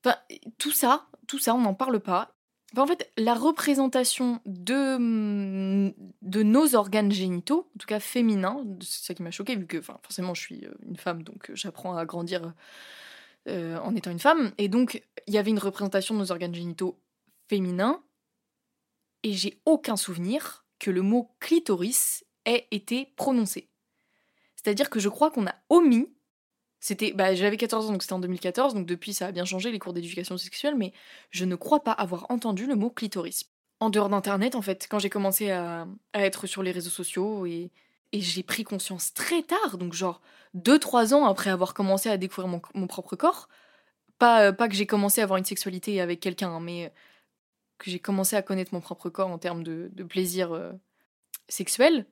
Enfin, 0.04 0.18
tout 0.58 0.72
ça, 0.72 1.08
tout 1.26 1.40
ça, 1.40 1.56
on 1.56 1.62
n'en 1.62 1.74
parle 1.74 2.02
pas. 2.02 2.38
En 2.76 2.86
fait, 2.86 3.12
la 3.18 3.34
représentation 3.34 4.42
de, 4.46 4.98
mm, 4.98 5.94
de 6.22 6.44
nos 6.44 6.76
organes 6.76 7.12
génitaux, 7.12 7.70
en 7.76 7.80
tout 7.80 7.88
cas 7.88 8.00
féminins, 8.00 8.64
c'est 8.82 9.06
ça 9.06 9.14
qui 9.14 9.24
m'a 9.24 9.32
choqué, 9.32 9.56
vu 9.56 9.66
que 9.66 9.78
enfin, 9.78 9.98
forcément 10.04 10.34
je 10.34 10.42
suis 10.42 10.66
euh, 10.66 10.74
une 10.86 10.98
femme, 10.98 11.24
donc 11.24 11.50
euh, 11.50 11.56
j'apprends 11.56 11.96
à 11.96 12.06
grandir 12.06 12.54
euh, 13.48 13.78
en 13.80 13.96
étant 13.96 14.12
une 14.12 14.20
femme. 14.20 14.52
Et 14.58 14.68
donc, 14.68 15.02
il 15.28 15.34
y 15.34 15.38
avait 15.38 15.52
une 15.52 15.60
représentation 15.60 16.14
de 16.16 16.20
nos 16.20 16.32
organes 16.32 16.54
génitaux 16.54 17.00
féminins, 17.48 18.04
et 19.24 19.32
j'ai 19.32 19.62
aucun 19.66 19.96
souvenir 19.96 20.66
que 20.80 20.92
le 20.92 21.02
mot 21.02 21.32
clitoris 21.40 22.26
ait 22.46 22.68
été 22.72 23.14
prononcé. 23.16 23.70
C'est-à-dire 24.68 24.90
que 24.90 25.00
je 25.00 25.08
crois 25.08 25.32
qu'on 25.32 25.48
a 25.48 25.56
omis 25.70 26.10
c'était, 26.82 27.14
bah, 27.14 27.34
j'avais 27.34 27.56
14 27.56 27.86
ans, 27.88 27.94
donc 27.94 28.02
c'était 28.02 28.14
en 28.14 28.20
2014, 28.20 28.74
donc 28.74 28.86
depuis 28.86 29.14
ça 29.14 29.28
a 29.28 29.32
bien 29.32 29.46
changé 29.46 29.72
les 29.72 29.80
cours 29.80 29.94
d'éducation 29.94 30.38
sexuelle, 30.38 30.76
mais 30.76 30.92
je 31.32 31.46
ne 31.46 31.56
crois 31.56 31.86
pas 31.86 31.94
avoir 31.94 32.30
entendu 32.30 32.68
le 32.68 32.76
mot 32.76 32.90
clitoris. 32.90 33.46
En 33.80 33.90
dehors 33.90 34.10
d'Internet, 34.10 34.56
en 34.56 34.62
fait, 34.62 34.88
quand 34.90 35.00
j'ai 35.00 35.10
commencé 35.10 35.52
à, 35.52 35.88
être 36.14 36.48
sur 36.48 36.64
les 36.64 36.72
réseaux 36.72 36.90
sociaux 36.90 37.46
et, 37.46 37.72
j'ai 38.12 38.44
pris 38.44 38.66
conscience 38.66 39.14
très 39.14 39.42
tard, 39.42 39.78
donc 39.78 39.94
genre 39.94 40.22
2-3 40.54 41.14
ans 41.14 41.26
après 41.26 41.50
avoir 41.50 41.74
commencé 41.74 42.10
à 42.10 42.18
découvrir 42.18 42.62
mon, 42.74 42.88
propre 42.88 43.16
corps, 43.16 43.48
pas, 44.20 44.52
pas 44.52 44.68
que 44.68 44.76
j'ai 44.76 44.86
commencé 44.86 45.22
à 45.22 45.24
avoir 45.24 45.38
une 45.38 45.46
sexualité 45.46 46.02
avec 46.02 46.20
quelqu'un, 46.20 46.50
hein, 46.50 46.60
mais 46.60 46.92
que 47.78 47.90
j'ai 47.90 48.00
commencé 48.00 48.36
à 48.36 48.42
connaître 48.42 48.74
mon 48.74 48.82
propre 48.82 49.10
corps 49.10 49.30
en 49.30 49.38
termes 49.38 49.64
de, 49.64 50.04
plaisir 50.04 50.52
euh, 50.52 50.74
sexuel, 51.48 52.06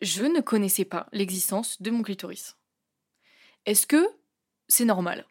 je 0.00 0.24
ne 0.24 0.40
connaissais 0.40 0.84
pas 0.84 1.08
l'existence 1.12 1.80
de 1.80 1.90
mon 1.90 2.02
clitoris. 2.02 2.56
Est-ce 3.66 3.86
que 3.86 4.06
c'est 4.68 4.84
normal? 4.84 5.26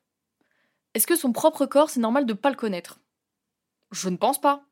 Est-ce 0.94 1.08
que 1.08 1.16
son 1.16 1.32
propre 1.32 1.66
corps, 1.66 1.90
c'est 1.90 2.00
normal 2.00 2.26
de 2.26 2.34
ne 2.34 2.38
pas 2.38 2.50
le 2.50 2.56
connaître? 2.56 3.00
Je 3.92 4.10
ne 4.10 4.18
pense 4.18 4.40
pas. 4.40 4.66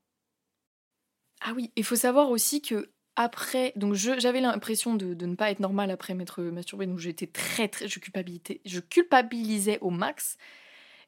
Ah 1.41 1.53
oui, 1.55 1.71
il 1.75 1.83
faut 1.83 1.95
savoir 1.95 2.29
aussi 2.29 2.61
que 2.61 2.91
après, 3.15 3.73
donc 3.75 3.95
j'avais 3.95 4.41
l'impression 4.41 4.93
de, 4.93 5.25
ne 5.25 5.35
pas 5.35 5.49
être 5.49 5.59
normal 5.59 5.89
après 5.89 6.13
m'être 6.13 6.41
masturbée, 6.43 6.85
donc 6.85 6.99
j'étais 6.99 7.25
très 7.25 7.67
très, 7.67 7.87
je 7.87 7.99
culpabilisais, 7.99 8.61
je 8.63 8.79
culpabilisais 8.79 9.79
au 9.81 9.89
max, 9.89 10.37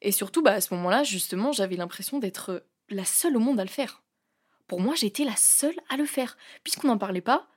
et 0.02 0.12
surtout 0.12 0.42
bah 0.42 0.54
à 0.54 0.62
ce 0.62 0.74
moment-là 0.74 1.04
justement 1.04 1.52
j'avais 1.52 1.76
l'impression 1.76 2.18
d'être 2.18 2.66
la 2.90 3.06
seule 3.06 3.38
au 3.38 3.40
monde 3.40 3.60
à 3.60 3.64
le 3.64 3.70
faire. 3.70 4.02
Pour 4.66 4.80
moi 4.80 4.96
j'étais 4.96 5.24
la 5.24 5.36
seule 5.36 5.80
à 5.88 5.98
le 5.98 6.06
faire, 6.06 6.36
puisqu'on 6.64 6.88
n'en 6.88 6.98
parlait 6.98 7.22
pas, 7.22 7.48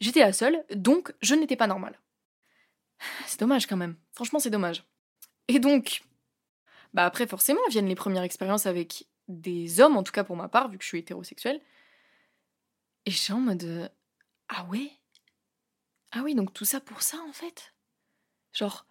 j'étais 0.00 0.20
la 0.20 0.32
seule, 0.32 0.64
donc 0.74 1.14
je 1.22 1.34
n'étais 1.34 1.56
pas 1.56 1.66
normale. 1.66 1.98
C'est 3.26 3.40
dommage 3.40 3.66
quand 3.66 3.76
même. 3.76 3.96
Franchement, 4.12 4.38
c'est 4.38 4.50
dommage. 4.50 4.84
Et 5.48 5.58
donc, 5.58 6.02
bah 6.92 7.04
après, 7.06 7.26
forcément, 7.26 7.60
viennent 7.70 7.88
les 7.88 7.94
premières 7.94 8.22
expériences 8.22 8.66
avec 8.66 9.06
des 9.28 9.80
hommes, 9.80 9.96
en 9.96 10.02
tout 10.02 10.12
cas 10.12 10.24
pour 10.24 10.36
ma 10.36 10.48
part, 10.48 10.68
vu 10.68 10.78
que 10.78 10.84
je 10.84 10.88
suis 10.88 10.98
hétérosexuelle. 10.98 11.60
Et 13.06 13.10
je 13.10 13.16
suis 13.16 13.32
en 13.32 13.40
mode 13.40 13.90
Ah 14.48 14.64
ouais? 14.66 14.90
Ah 16.12 16.22
oui, 16.22 16.34
donc 16.34 16.52
tout 16.52 16.64
ça 16.64 16.80
pour 16.80 17.02
ça, 17.02 17.18
en 17.28 17.32
fait? 17.32 17.74
Genre, 18.52 18.86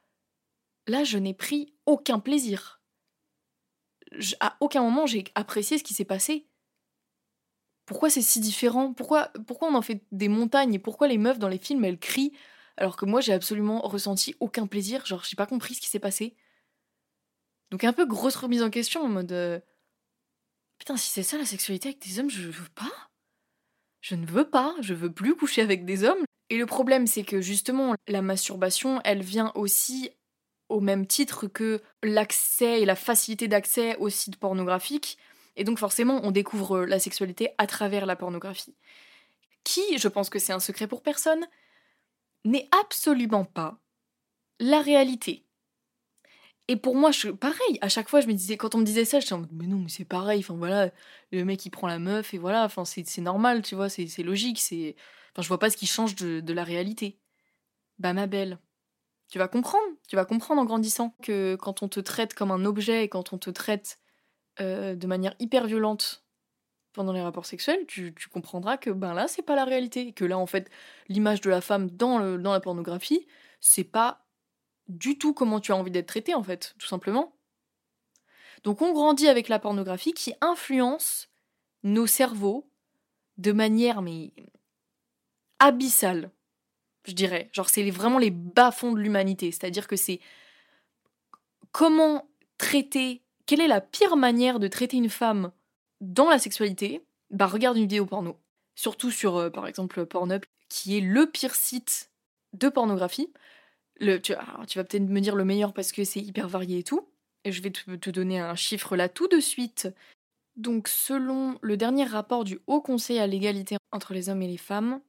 là, 0.87 1.03
je 1.03 1.17
n'ai 1.17 1.33
pris 1.33 1.73
aucun 1.85 2.19
plaisir. 2.19 2.81
à 4.39 4.57
aucun 4.59 4.81
moment, 4.81 5.05
j'ai 5.05 5.25
apprécié 5.35 5.77
ce 5.77 5.83
qui 5.83 5.93
s'est 5.93 6.05
passé. 6.05 6.48
Pourquoi 7.89 8.11
c'est 8.11 8.21
si 8.21 8.39
différent? 8.39 8.93
Pourquoi, 8.93 9.31
on 9.61 9.73
en 9.73 9.81
fait 9.81 10.03
des 10.11 10.27
montagnes 10.27 10.75
et 10.75 10.79
pourquoi 10.79 11.07
les 11.07 11.17
meufs 11.17 11.39
dans 11.39 11.47
les 11.47 11.57
films, 11.57 11.83
elles 11.83 11.97
crient 11.97 12.33
alors 12.77 12.95
que 12.95 13.05
moi 13.05 13.19
j'ai 13.19 13.33
absolument 13.33 13.81
ressenti 13.81 14.35
aucun 14.39 14.67
plaisir, 14.67 15.07
genre 15.07 15.23
j'ai 15.23 15.35
pas 15.35 15.47
compris 15.47 15.73
ce 15.73 15.81
qui 15.81 15.89
s'est 15.89 15.97
passé. 15.97 16.35
Donc 17.71 17.83
un 17.83 17.91
peu 17.91 18.05
grosse 18.05 18.35
remise 18.35 18.61
en 18.61 18.69
question 18.69 19.01
en 19.01 19.07
mode 19.07 19.31
euh, 19.31 19.59
putain 20.77 20.97
si 20.97 21.09
c'est 21.09 21.23
ça 21.23 21.39
la 21.39 21.45
sexualité 21.45 21.89
avec 21.89 21.99
des 21.99 22.19
hommes, 22.19 22.29
je 22.29 22.47
veux 22.47 22.69
pas. 22.75 23.09
Je 24.01 24.13
ne 24.13 24.27
veux 24.27 24.47
pas, 24.47 24.75
je 24.81 24.93
veux 24.93 25.11
plus 25.11 25.35
coucher 25.35 25.63
avec 25.63 25.83
des 25.83 26.03
hommes. 26.03 26.23
Et 26.51 26.59
le 26.59 26.67
problème 26.67 27.07
c'est 27.07 27.23
que 27.23 27.41
justement 27.41 27.95
la 28.07 28.21
masturbation, 28.21 29.01
elle 29.03 29.23
vient 29.23 29.51
aussi 29.55 30.11
au 30.69 30.79
même 30.79 31.07
titre 31.07 31.47
que 31.47 31.81
l'accès 32.03 32.81
et 32.81 32.85
la 32.85 32.95
facilité 32.95 33.47
d'accès 33.47 33.95
aux 33.95 34.09
sites 34.09 34.37
pornographiques. 34.37 35.17
Et 35.59 35.65
donc 35.65 35.77
forcément, 35.77 36.21
on 36.23 36.31
découvre 36.31 36.85
la 36.85 36.99
sexualité 36.99 37.49
à 37.57 37.67
travers 37.67 38.05
la 38.05 38.15
pornographie. 38.15 38.73
Qui, 39.65 39.97
je 39.97 40.07
pense 40.07 40.29
que 40.29 40.39
c'est 40.39 40.53
un 40.53 40.61
secret 40.61 40.87
pour 40.87 41.03
personne, 41.03 41.45
n'est 42.45 42.69
absolument 42.81 43.43
pas 43.43 43.77
la 44.61 44.81
réalité. 44.81 45.43
Et 46.69 46.77
pour 46.77 46.95
moi, 46.95 47.11
pareil, 47.41 47.77
à 47.81 47.89
chaque 47.89 48.07
fois, 48.07 48.21
je 48.21 48.27
me 48.27 48.33
disais, 48.33 48.55
quand 48.55 48.73
on 48.73 48.77
me 48.77 48.85
disait 48.85 49.03
ça, 49.03 49.19
je 49.19 49.25
disais, 49.25 49.41
mais 49.51 49.67
non, 49.67 49.79
mais 49.79 49.89
c'est 49.89 50.05
pareil, 50.05 50.39
enfin 50.39 50.55
voilà, 50.55 50.91
le 51.33 51.43
mec 51.43 51.65
il 51.65 51.71
prend 51.71 51.87
la 51.87 51.99
meuf 51.99 52.33
et 52.33 52.37
voilà, 52.37 52.63
enfin 52.63 52.85
c'est 52.85 53.17
normal, 53.19 53.61
tu 53.61 53.75
vois, 53.75 53.89
c'est 53.89 54.23
logique, 54.23 54.59
c'est. 54.61 54.95
Enfin, 55.33 55.41
je 55.41 55.47
vois 55.49 55.59
pas 55.59 55.69
ce 55.69 55.75
qui 55.75 55.87
change 55.87 56.15
de, 56.15 56.53
la 56.53 56.63
réalité. 56.63 57.19
Bah, 57.97 58.13
ma 58.13 58.27
belle, 58.27 58.59
tu 59.29 59.39
vas 59.39 59.49
comprendre, 59.49 59.83
tu 60.07 60.15
vas 60.15 60.23
comprendre 60.23 60.61
en 60.61 60.65
grandissant 60.65 61.15
que 61.21 61.57
quand 61.57 61.83
on 61.83 61.89
te 61.89 61.99
traite 61.99 62.33
comme 62.33 62.51
un 62.51 62.63
objet 62.63 63.03
et 63.03 63.09
quand 63.09 63.33
on 63.33 63.37
te 63.37 63.49
traite 63.49 63.99
euh, 64.59 64.95
de 64.95 65.07
manière 65.07 65.35
hyper 65.39 65.65
violente 65.67 66.23
pendant 66.93 67.13
les 67.13 67.21
rapports 67.21 67.45
sexuels, 67.45 67.85
tu, 67.87 68.13
comprendras 68.31 68.77
que 68.77 68.89
ben 68.89 69.13
là, 69.13 69.27
c'est 69.27 69.41
pas 69.41 69.55
la 69.55 69.65
réalité. 69.65 70.11
Que 70.11 70.25
là, 70.25 70.37
en 70.37 70.47
fait, 70.47 70.69
l'image 71.07 71.41
de 71.41 71.49
la 71.49 71.61
femme 71.61 71.89
dans, 71.89 72.37
dans 72.37 72.51
la 72.51 72.59
pornographie, 72.59 73.27
c'est 73.61 73.83
pas 73.83 74.25
du 74.87 75.17
tout 75.17 75.33
comment 75.33 75.59
tu 75.59 75.71
as 75.71 75.75
envie 75.75 75.91
d'être 75.91 76.07
traitée, 76.07 76.33
en 76.33 76.43
fait, 76.43 76.73
tout 76.79 76.87
simplement. 76.87 77.33
Donc 78.63 78.81
on 78.81 78.93
grandit 78.93 79.27
avec 79.27 79.47
la 79.47 79.59
pornographie 79.59 80.13
qui 80.13 80.33
influence 80.41 81.29
nos 81.83 82.07
cerveaux 82.07 82.69
de 83.37 83.51
manière 83.51 84.01
mais 84.01 84.33
abyssale, 85.59 86.31
je 87.05 87.13
dirais. 87.13 87.49
Genre 87.53 87.69
c'est 87.69 87.89
vraiment 87.89 88.17
les 88.17 88.31
bas-fonds 88.31 88.91
de 88.91 88.99
l'humanité, 88.99 89.51
c'est-à-dire 89.51 89.87
que 89.87 89.95
c'est 89.95 90.19
comment 91.71 92.29
traiter, 92.57 93.23
quelle 93.49 93.61
est 93.61 93.67
la 93.67 93.81
pire 93.81 94.15
manière 94.15 94.59
de 94.59 94.67
traiter 94.67 94.97
une 94.97 95.09
femme 95.09 95.51
dans 96.01 96.29
la 96.29 96.37
sexualité, 96.37 97.03
bah 97.31 97.47
regarde 97.47 97.77
une 97.77 97.83
vidéo 97.85 98.05
porno. 98.05 98.37
Surtout 98.75 99.09
sur, 99.09 99.37
euh, 99.37 99.49
par 99.49 99.65
exemple, 99.65 100.05
Pornhub, 100.05 100.45
qui 100.69 100.95
est 100.95 101.01
le 101.01 101.25
pire 101.25 101.55
site 101.55 102.11
de 102.53 102.69
pornographie. 102.69 103.33
Tu, 103.99 104.33
vas 104.33 104.83
peut-être 104.83 105.09
me 105.09 105.19
dire 105.19 105.35
le 105.35 105.45
meilleur 105.45 105.73
parce 105.73 105.91
que 105.91 106.03
c'est 106.03 106.19
hyper 106.19 106.47
varié 106.47 106.77
et 106.77 106.83
tout. 106.83 107.09
Je 107.43 107.59
vais 107.63 107.71
te 107.71 108.09
donner 108.11 108.39
un 108.39 108.53
chiffre 108.53 108.95
là 108.95 109.09
tout 109.09 109.27
de 109.27 109.39
suite. 109.39 109.89
Donc 110.55 110.87
selon 110.87 111.57
le 111.63 111.75
dernier 111.75 112.03
rapport 112.03 112.43
du 112.43 112.59
Haut 112.67 112.81
Conseil 112.81 113.17
à 113.17 113.25
l'égalité 113.25 113.77
entre 113.91 114.13
les 114.13 114.29
hommes 114.29 114.43
et 114.43 114.47
les 114.47 114.57
femmes, 114.57 115.01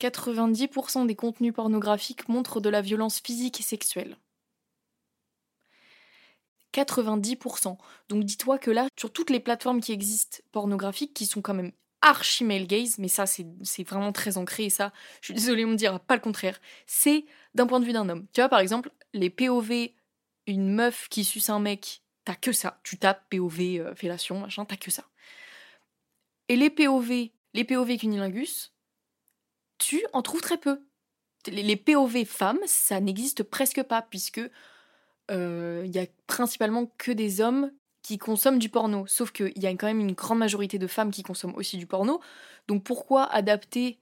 90% 0.00 1.06
des 1.06 1.14
contenus 1.14 1.54
pornographiques 1.54 2.28
montrent 2.28 2.60
de 2.60 2.68
la 2.68 2.80
violence 2.80 3.20
physique 3.20 3.60
et 3.60 3.62
sexuelle. 3.62 4.16
90%. 6.84 7.76
Donc 8.08 8.24
dis-toi 8.24 8.58
que 8.58 8.70
là, 8.70 8.88
sur 8.98 9.12
toutes 9.12 9.30
les 9.30 9.40
plateformes 9.40 9.80
qui 9.80 9.92
existent 9.92 10.38
pornographiques, 10.52 11.14
qui 11.14 11.26
sont 11.26 11.42
quand 11.42 11.54
même 11.54 11.72
archi 12.02 12.44
male 12.44 12.66
gaze, 12.66 12.98
mais 12.98 13.08
ça 13.08 13.24
c'est 13.26 13.84
vraiment 13.84 14.12
très 14.12 14.36
ancré 14.36 14.64
et 14.66 14.70
ça, 14.70 14.92
je 15.20 15.26
suis 15.26 15.34
désolée, 15.34 15.64
on 15.64 15.70
me 15.70 15.76
dira 15.76 15.98
pas 15.98 16.14
le 16.14 16.20
contraire, 16.20 16.60
c'est 16.86 17.24
d'un 17.54 17.66
point 17.66 17.80
de 17.80 17.84
vue 17.84 17.92
d'un 17.92 18.08
homme. 18.08 18.26
Tu 18.32 18.40
vois 18.40 18.48
par 18.48 18.60
exemple, 18.60 18.90
les 19.12 19.30
POV, 19.30 19.90
une 20.46 20.74
meuf 20.74 21.08
qui 21.08 21.24
suce 21.24 21.50
un 21.50 21.58
mec, 21.58 22.02
t'as 22.24 22.34
que 22.34 22.52
ça. 22.52 22.80
Tu 22.82 22.98
tapes 22.98 23.28
POV 23.30 23.80
euh, 23.80 23.94
fellation, 23.94 24.40
machin, 24.40 24.64
t'as 24.64 24.76
que 24.76 24.90
ça. 24.90 25.04
Et 26.48 26.56
les 26.56 26.70
POV, 26.70 27.30
les 27.54 27.64
POV 27.64 27.96
cunilingus, 27.96 28.72
tu 29.78 30.04
en 30.12 30.22
trouves 30.22 30.42
très 30.42 30.58
peu. 30.58 30.80
Les 31.46 31.76
POV 31.76 32.24
femmes, 32.24 32.60
ça 32.66 33.00
n'existe 33.00 33.42
presque 33.42 33.82
pas, 33.82 34.02
puisque 34.02 34.40
il 35.28 35.34
euh, 35.34 35.86
y 35.86 35.98
a 35.98 36.06
principalement 36.26 36.90
que 36.98 37.10
des 37.10 37.40
hommes 37.40 37.72
qui 38.02 38.18
consomment 38.18 38.58
du 38.58 38.68
porno. 38.68 39.06
Sauf 39.06 39.32
qu'il 39.32 39.58
y 39.58 39.66
a 39.66 39.70
quand 39.70 39.86
même 39.86 40.00
une 40.00 40.12
grande 40.12 40.38
majorité 40.38 40.78
de 40.78 40.86
femmes 40.86 41.10
qui 41.10 41.22
consomment 41.22 41.56
aussi 41.56 41.76
du 41.76 41.86
porno. 41.86 42.20
Donc 42.68 42.84
pourquoi 42.84 43.24
adapter 43.24 43.98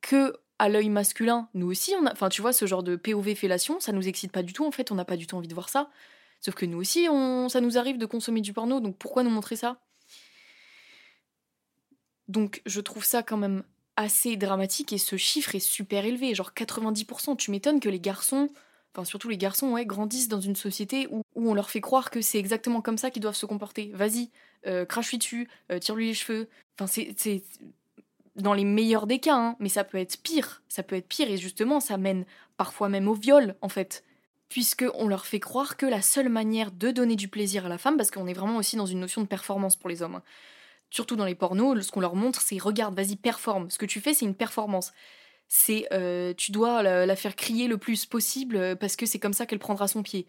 que 0.00 0.38
à 0.58 0.68
l'œil 0.68 0.88
masculin? 0.88 1.48
Nous 1.54 1.66
aussi, 1.66 1.94
on 2.00 2.06
a... 2.06 2.12
enfin 2.12 2.30
tu 2.30 2.40
vois, 2.40 2.52
ce 2.52 2.66
genre 2.66 2.82
de 2.82 2.96
POV 2.96 3.34
fellation, 3.34 3.80
ça 3.80 3.92
nous 3.92 4.08
excite 4.08 4.32
pas 4.32 4.42
du 4.42 4.52
tout 4.52 4.64
en 4.64 4.70
fait, 4.70 4.90
on 4.90 4.94
n'a 4.94 5.04
pas 5.04 5.16
du 5.16 5.26
tout 5.26 5.36
envie 5.36 5.48
de 5.48 5.54
voir 5.54 5.68
ça. 5.68 5.90
Sauf 6.40 6.54
que 6.54 6.64
nous 6.64 6.78
aussi, 6.78 7.06
ça 7.50 7.60
nous 7.60 7.76
arrive 7.76 7.98
de 7.98 8.06
consommer 8.06 8.40
du 8.40 8.54
porno, 8.54 8.80
donc 8.80 8.96
pourquoi 8.96 9.22
nous 9.22 9.30
montrer 9.30 9.56
ça? 9.56 9.78
Donc 12.28 12.62
je 12.64 12.80
trouve 12.80 13.04
ça 13.04 13.22
quand 13.22 13.36
même 13.36 13.64
assez 13.96 14.36
dramatique 14.36 14.94
et 14.94 14.98
ce 14.98 15.16
chiffre 15.16 15.54
est 15.54 15.60
super 15.60 16.06
élevé, 16.06 16.34
genre 16.34 16.52
90%. 16.56 17.36
Tu 17.36 17.50
m'étonnes 17.50 17.80
que 17.80 17.90
les 17.90 18.00
garçons 18.00 18.48
enfin 18.94 19.04
surtout 19.04 19.28
les 19.28 19.38
garçons, 19.38 19.70
ouais, 19.72 19.86
grandissent 19.86 20.28
dans 20.28 20.40
une 20.40 20.56
société 20.56 21.08
où, 21.10 21.22
on 21.34 21.54
leur 21.54 21.70
fait 21.70 21.80
croire 21.80 22.10
que 22.10 22.20
c'est 22.20 22.38
exactement 22.38 22.82
comme 22.82 22.98
ça 22.98 23.10
qu'ils 23.10 23.22
doivent 23.22 23.34
se 23.34 23.46
comporter. 23.46 23.90
Vas-y, 23.94 24.30
euh, 24.66 24.84
crache-lui 24.84 25.18
dessus, 25.18 25.48
euh, 25.70 25.78
tire-lui 25.78 26.08
les 26.08 26.14
cheveux. 26.14 26.48
Enfin, 26.78 26.86
c'est 26.86 27.42
dans 28.36 28.54
les 28.54 28.64
meilleurs 28.64 29.06
des 29.06 29.18
cas, 29.18 29.36
hein, 29.36 29.56
mais 29.58 29.68
ça 29.68 29.84
peut 29.84 29.98
être 29.98 30.22
pire. 30.22 30.62
Ça 30.68 30.82
peut 30.82 30.96
être 30.96 31.08
pire 31.08 31.30
et 31.30 31.36
justement, 31.36 31.80
ça 31.80 31.96
mène 31.98 32.24
parfois 32.56 32.88
même 32.88 33.08
au 33.08 33.14
viol, 33.14 33.56
en 33.62 33.68
fait. 33.68 34.04
puisqu'on 34.48 35.08
leur 35.08 35.26
fait 35.26 35.40
croire 35.40 35.76
que 35.76 35.86
la 35.86 36.02
seule 36.02 36.28
manière 36.28 36.72
de 36.72 36.90
donner 36.90 37.16
du 37.16 37.28
plaisir 37.28 37.66
à 37.66 37.68
la 37.68 37.78
femme, 37.78 37.96
parce 37.96 38.10
qu'on 38.10 38.26
est 38.26 38.34
vraiment 38.34 38.56
aussi 38.56 38.76
dans 38.76 38.86
une 38.86 39.00
notion 39.00 39.22
de 39.22 39.28
performance 39.28 39.76
pour 39.76 39.88
les 39.88 40.02
hommes, 40.02 40.16
hein. 40.16 40.22
surtout 40.90 41.16
dans 41.16 41.24
les 41.24 41.36
pornos, 41.36 41.80
ce 41.82 41.92
qu'on 41.92 42.00
leur 42.00 42.16
montre, 42.16 42.40
c'est 42.42 42.58
regarde, 42.58 42.94
vas-y, 42.96 43.16
performe. 43.16 43.70
Ce 43.70 43.78
que 43.78 43.86
tu 43.86 44.00
fais, 44.00 44.14
c'est 44.14 44.26
une 44.26 44.34
performance. 44.34 44.92
C'est 45.52 45.88
euh, 45.92 46.32
tu 46.32 46.52
dois 46.52 46.80
la, 46.84 47.16
faire 47.16 47.34
crier 47.34 47.66
le 47.66 47.76
plus 47.76 48.06
possible 48.06 48.56
euh, 48.56 48.76
parce 48.76 48.94
que 48.94 49.04
c'est 49.04 49.18
comme 49.18 49.32
ça 49.32 49.46
qu'elle 49.46 49.58
prendra 49.58 49.88
son 49.88 50.04
pied. 50.04 50.28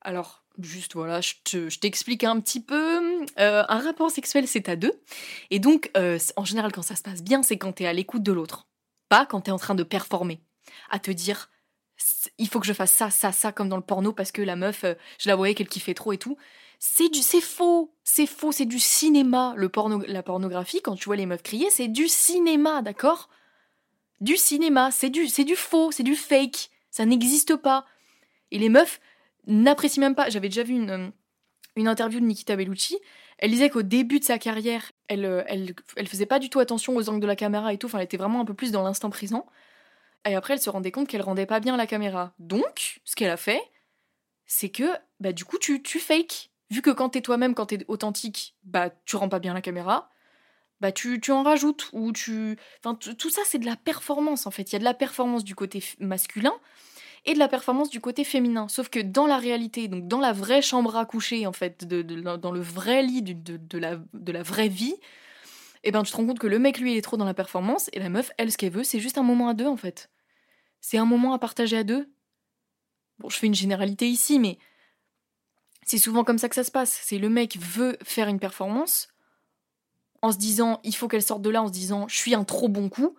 Alors, 0.00 0.44
juste 0.58 0.94
voilà, 0.94 1.20
je 1.20 1.78
t'explique 1.78 2.24
un 2.24 2.40
petit 2.40 2.60
peu. 2.60 3.22
Euh, 3.38 3.64
un 3.68 3.78
rapport 3.78 4.10
sexuel, 4.10 4.48
c'est 4.48 4.70
à 4.70 4.76
deux. 4.76 4.98
Et 5.50 5.58
donc, 5.58 5.92
en 5.94 6.44
général, 6.44 6.72
quand 6.72 6.82
ça 6.82 6.96
se 6.96 7.02
passe 7.02 7.22
bien, 7.22 7.42
c'est 7.42 7.58
quand 7.58 7.72
t'es 7.72 7.86
à 7.86 7.92
l'écoute 7.92 8.22
de 8.22 8.32
l'autre. 8.32 8.66
Pas 9.10 9.26
quand 9.26 9.42
t'es 9.42 9.50
en 9.50 9.58
train 9.58 9.74
de 9.74 9.82
performer. 9.82 10.40
À 10.90 10.98
te 10.98 11.10
dire, 11.10 11.50
il 12.38 12.48
faut 12.48 12.58
que 12.58 12.66
je 12.66 12.72
fasse 12.72 12.90
ça, 12.90 13.10
ça, 13.10 13.30
ça, 13.30 13.52
comme 13.52 13.68
dans 13.68 13.76
le 13.76 13.82
porno, 13.82 14.12
parce 14.12 14.32
que 14.32 14.42
la 14.42 14.56
meuf, 14.56 14.84
je 15.18 15.28
la 15.28 15.36
voyais 15.36 15.54
qu'elle 15.54 15.68
kiffait 15.68 15.94
trop 15.94 16.12
et 16.12 16.18
tout. 16.18 16.38
C'est 16.80 17.10
du, 17.10 17.20
c'est 17.20 17.42
faux, 17.42 17.94
c'est 18.02 18.26
faux, 18.26 18.50
c'est 18.50 18.64
du 18.64 18.80
cinéma. 18.80 19.52
Le 19.56 19.68
porno, 19.68 20.02
la 20.08 20.22
pornographie, 20.22 20.80
quand 20.82 20.96
tu 20.96 21.04
vois 21.04 21.16
les 21.16 21.26
meufs 21.26 21.42
crier, 21.42 21.70
c'est 21.70 21.88
du 21.88 22.08
cinéma, 22.08 22.82
d'accord? 22.82 23.28
Du 24.22 24.36
cinéma, 24.36 24.92
c'est 24.92 25.10
du, 25.10 25.26
c'est 25.26 25.42
du 25.42 25.56
faux, 25.56 25.90
c'est 25.90 26.04
du 26.04 26.14
fake. 26.14 26.70
Ça 26.92 27.04
n'existe 27.04 27.56
pas. 27.56 27.84
Et 28.52 28.58
les 28.58 28.68
meufs 28.68 29.00
n'apprécient 29.48 30.00
même 30.00 30.14
pas. 30.14 30.30
J'avais 30.30 30.48
déjà 30.48 30.62
vu 30.62 30.74
une, 30.74 30.90
euh, 30.90 31.08
une 31.74 31.88
interview 31.88 32.20
de 32.20 32.24
Nikita 32.26 32.54
Bellucci. 32.54 32.96
Elle 33.38 33.50
disait 33.50 33.68
qu'au 33.68 33.82
début 33.82 34.20
de 34.20 34.24
sa 34.24 34.38
carrière, 34.38 34.92
elle, 35.08 35.24
euh, 35.24 35.42
elle, 35.48 35.74
elle 35.96 36.06
faisait 36.06 36.26
pas 36.26 36.38
du 36.38 36.50
tout 36.50 36.60
attention 36.60 36.94
aux 36.94 37.08
angles 37.08 37.18
de 37.18 37.26
la 37.26 37.34
caméra 37.34 37.72
et 37.72 37.78
tout. 37.78 37.86
Enfin, 37.86 37.98
elle 37.98 38.04
était 38.04 38.16
vraiment 38.16 38.40
un 38.40 38.44
peu 38.44 38.54
plus 38.54 38.70
dans 38.70 38.84
l'instant 38.84 39.10
présent. 39.10 39.44
Et 40.24 40.36
après, 40.36 40.54
elle 40.54 40.60
se 40.60 40.70
rendait 40.70 40.92
compte 40.92 41.08
qu'elle 41.08 41.22
rendait 41.22 41.44
pas 41.44 41.58
bien 41.58 41.76
la 41.76 41.88
caméra. 41.88 42.32
Donc, 42.38 43.00
ce 43.04 43.16
qu'elle 43.16 43.30
a 43.30 43.36
fait, 43.36 43.60
c'est 44.46 44.68
que, 44.68 44.84
bah, 45.18 45.32
du 45.32 45.44
coup, 45.44 45.58
tu, 45.58 45.82
tu 45.82 45.98
fake. 45.98 46.50
Vu 46.70 46.80
que 46.80 46.90
quand 46.90 47.08
t'es 47.08 47.22
toi-même, 47.22 47.56
quand 47.56 47.66
t'es 47.66 47.84
authentique, 47.88 48.54
bah, 48.62 48.90
tu 49.04 49.16
rends 49.16 49.28
pas 49.28 49.40
bien 49.40 49.52
la 49.52 49.62
caméra, 49.62 50.11
bah, 50.82 50.90
tu, 50.90 51.20
tu 51.20 51.30
en 51.30 51.44
rajoutes. 51.44 51.88
Ou 51.92 52.12
tu. 52.12 52.56
Enfin, 52.80 52.94
tout 52.96 53.30
ça, 53.30 53.42
c'est 53.46 53.58
de 53.58 53.66
la 53.66 53.76
performance, 53.76 54.46
en 54.46 54.50
fait. 54.50 54.70
Il 54.70 54.72
y 54.72 54.76
a 54.76 54.80
de 54.80 54.84
la 54.84 54.94
performance 54.94 55.44
du 55.44 55.54
côté 55.54 55.82
masculin 56.00 56.52
et 57.24 57.34
de 57.34 57.38
la 57.38 57.46
performance 57.46 57.88
du 57.88 58.00
côté 58.00 58.24
féminin. 58.24 58.66
Sauf 58.66 58.88
que 58.88 58.98
dans 58.98 59.28
la 59.28 59.38
réalité, 59.38 59.86
donc 59.86 60.08
dans 60.08 60.18
la 60.18 60.32
vraie 60.32 60.60
chambre 60.60 60.96
à 60.96 61.06
coucher, 61.06 61.46
en 61.46 61.52
fait, 61.52 61.86
de, 61.86 62.02
dans 62.02 62.50
le 62.50 62.60
vrai 62.60 63.04
lit 63.04 63.22
de, 63.22 63.56
de, 63.56 63.78
la, 63.78 63.96
de 64.12 64.32
la 64.32 64.42
vraie 64.42 64.68
vie, 64.68 64.96
eh 65.84 65.92
ben 65.92 66.02
tu 66.02 66.10
te 66.10 66.16
rends 66.16 66.26
compte 66.26 66.40
que 66.40 66.48
le 66.48 66.58
mec 66.58 66.78
lui 66.78 66.92
il 66.92 66.96
est 66.96 67.02
trop 67.02 67.16
dans 67.16 67.24
la 67.24 67.34
performance 67.34 67.90
et 67.92 67.98
la 67.98 68.08
meuf 68.08 68.30
elle 68.38 68.52
ce 68.52 68.56
qu'elle 68.56 68.70
veut 68.70 68.84
c'est 68.84 69.00
juste 69.00 69.18
un 69.18 69.24
moment 69.24 69.48
à 69.48 69.54
deux 69.54 69.66
en 69.66 69.76
fait. 69.76 70.10
C'est 70.80 70.96
un 70.98 71.04
moment 71.04 71.32
à 71.32 71.40
partager 71.40 71.76
à 71.76 71.82
deux. 71.82 72.08
Bon, 73.18 73.28
je 73.28 73.36
fais 73.36 73.48
une 73.48 73.54
généralité 73.54 74.08
ici 74.08 74.38
mais 74.38 74.58
c'est 75.84 75.98
souvent 75.98 76.22
comme 76.22 76.38
ça 76.38 76.48
que 76.48 76.54
ça 76.54 76.62
se 76.62 76.70
passe. 76.70 77.00
C'est 77.02 77.18
le 77.18 77.28
mec 77.28 77.56
veut 77.58 77.98
faire 78.04 78.28
une 78.28 78.38
performance 78.38 79.11
en 80.22 80.32
se 80.32 80.38
disant 80.38 80.80
il 80.84 80.94
faut 80.94 81.08
qu'elle 81.08 81.22
sorte 81.22 81.42
de 81.42 81.50
là 81.50 81.62
en 81.62 81.68
se 81.68 81.72
disant 81.72 82.08
je 82.08 82.16
suis 82.16 82.34
un 82.34 82.44
trop 82.44 82.68
bon 82.68 82.88
coup 82.88 83.16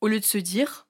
au 0.00 0.08
lieu 0.08 0.20
de 0.20 0.24
se 0.24 0.38
dire 0.38 0.88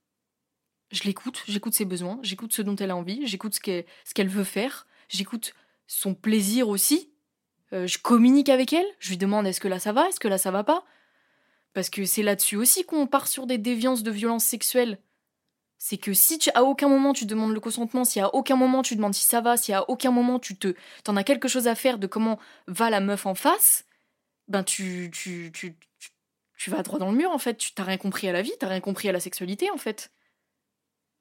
je 0.91 1.03
l'écoute, 1.05 1.43
j'écoute 1.47 1.75
ses 1.75 1.85
besoins, 1.85 2.19
j'écoute 2.23 2.53
ce 2.53 2.63
dont 2.63 2.77
elle 2.77 2.91
a 2.91 2.97
envie, 2.97 3.27
j'écoute 3.27 3.55
ce 3.55 3.61
qu'elle, 3.61 4.29
veut 4.29 4.45
faire, 4.45 4.87
j'écoute 5.09 5.55
son 5.87 6.15
plaisir 6.15 6.69
aussi. 6.69 7.11
Euh, 7.73 7.87
je 7.87 7.99
communique 7.99 8.49
avec 8.49 8.73
elle, 8.73 8.87
je 8.99 9.11
lui 9.11 9.19
demande 9.19 9.47
est-ce 9.47 9.61
que 9.61 9.69
là 9.69 9.79
ça 9.79 9.93
va, 9.93 10.09
est-ce 10.09 10.21
que 10.21 10.29
là 10.29 10.39
ça 10.39 10.51
va 10.51 10.65
pas? 10.65 10.85
Parce 11.75 11.91
que 11.91 12.07
c'est 12.07 12.23
là-dessus 12.23 12.57
aussi 12.57 12.85
qu'on 12.85 13.07
part 13.07 13.29
sur 13.29 13.47
des 13.47 13.59
déviances 13.59 14.03
de 14.03 14.11
violence 14.11 14.45
sexuelle. 14.45 14.99
C'est 15.77 15.99
que 15.99 16.13
si 16.13 16.39
tu, 16.39 16.51
à 16.55 16.65
aucun 16.65 16.89
moment 16.89 17.13
tu 17.13 17.27
demandes 17.27 17.53
le 17.53 17.61
consentement, 17.61 18.05
si 18.05 18.19
à 18.21 18.35
aucun 18.35 18.57
moment 18.57 18.83
tu 18.83 18.97
demandes 18.97 19.15
si 19.15 19.27
ça 19.27 19.43
va, 19.43 19.57
si 19.57 19.73
à 19.75 19.89
aucun 19.91 20.11
moment 20.11 20.39
tu 20.39 20.57
te, 20.57 20.75
t'en 21.05 21.17
as 21.17 21.25
quelque 21.25 21.47
chose 21.47 21.69
à 21.69 21.75
faire 21.75 21.99
de 21.99 22.07
comment 22.07 22.39
va 22.67 22.89
la 22.89 23.01
meuf 23.01 23.27
en 23.27 23.35
face, 23.35 23.85
ben 24.49 24.65
tu, 24.65 25.11
tu, 25.13 25.53
tu, 25.53 26.71
vas 26.71 26.83
droit 26.83 26.99
dans 26.99 27.11
le 27.11 27.17
mur 27.17 27.31
en 27.31 27.39
fait. 27.39 27.57
Tu 27.57 27.73
t'as 27.73 27.85
rien 27.85 27.99
compris 27.99 28.29
à 28.29 28.33
la 28.33 28.43
vie, 28.43 28.53
t'as 28.59 28.69
rien 28.69 28.81
compris 28.81 29.09
à 29.09 29.13
la 29.13 29.21
sexualité 29.21 29.71
en 29.71 29.77
fait. 29.79 30.11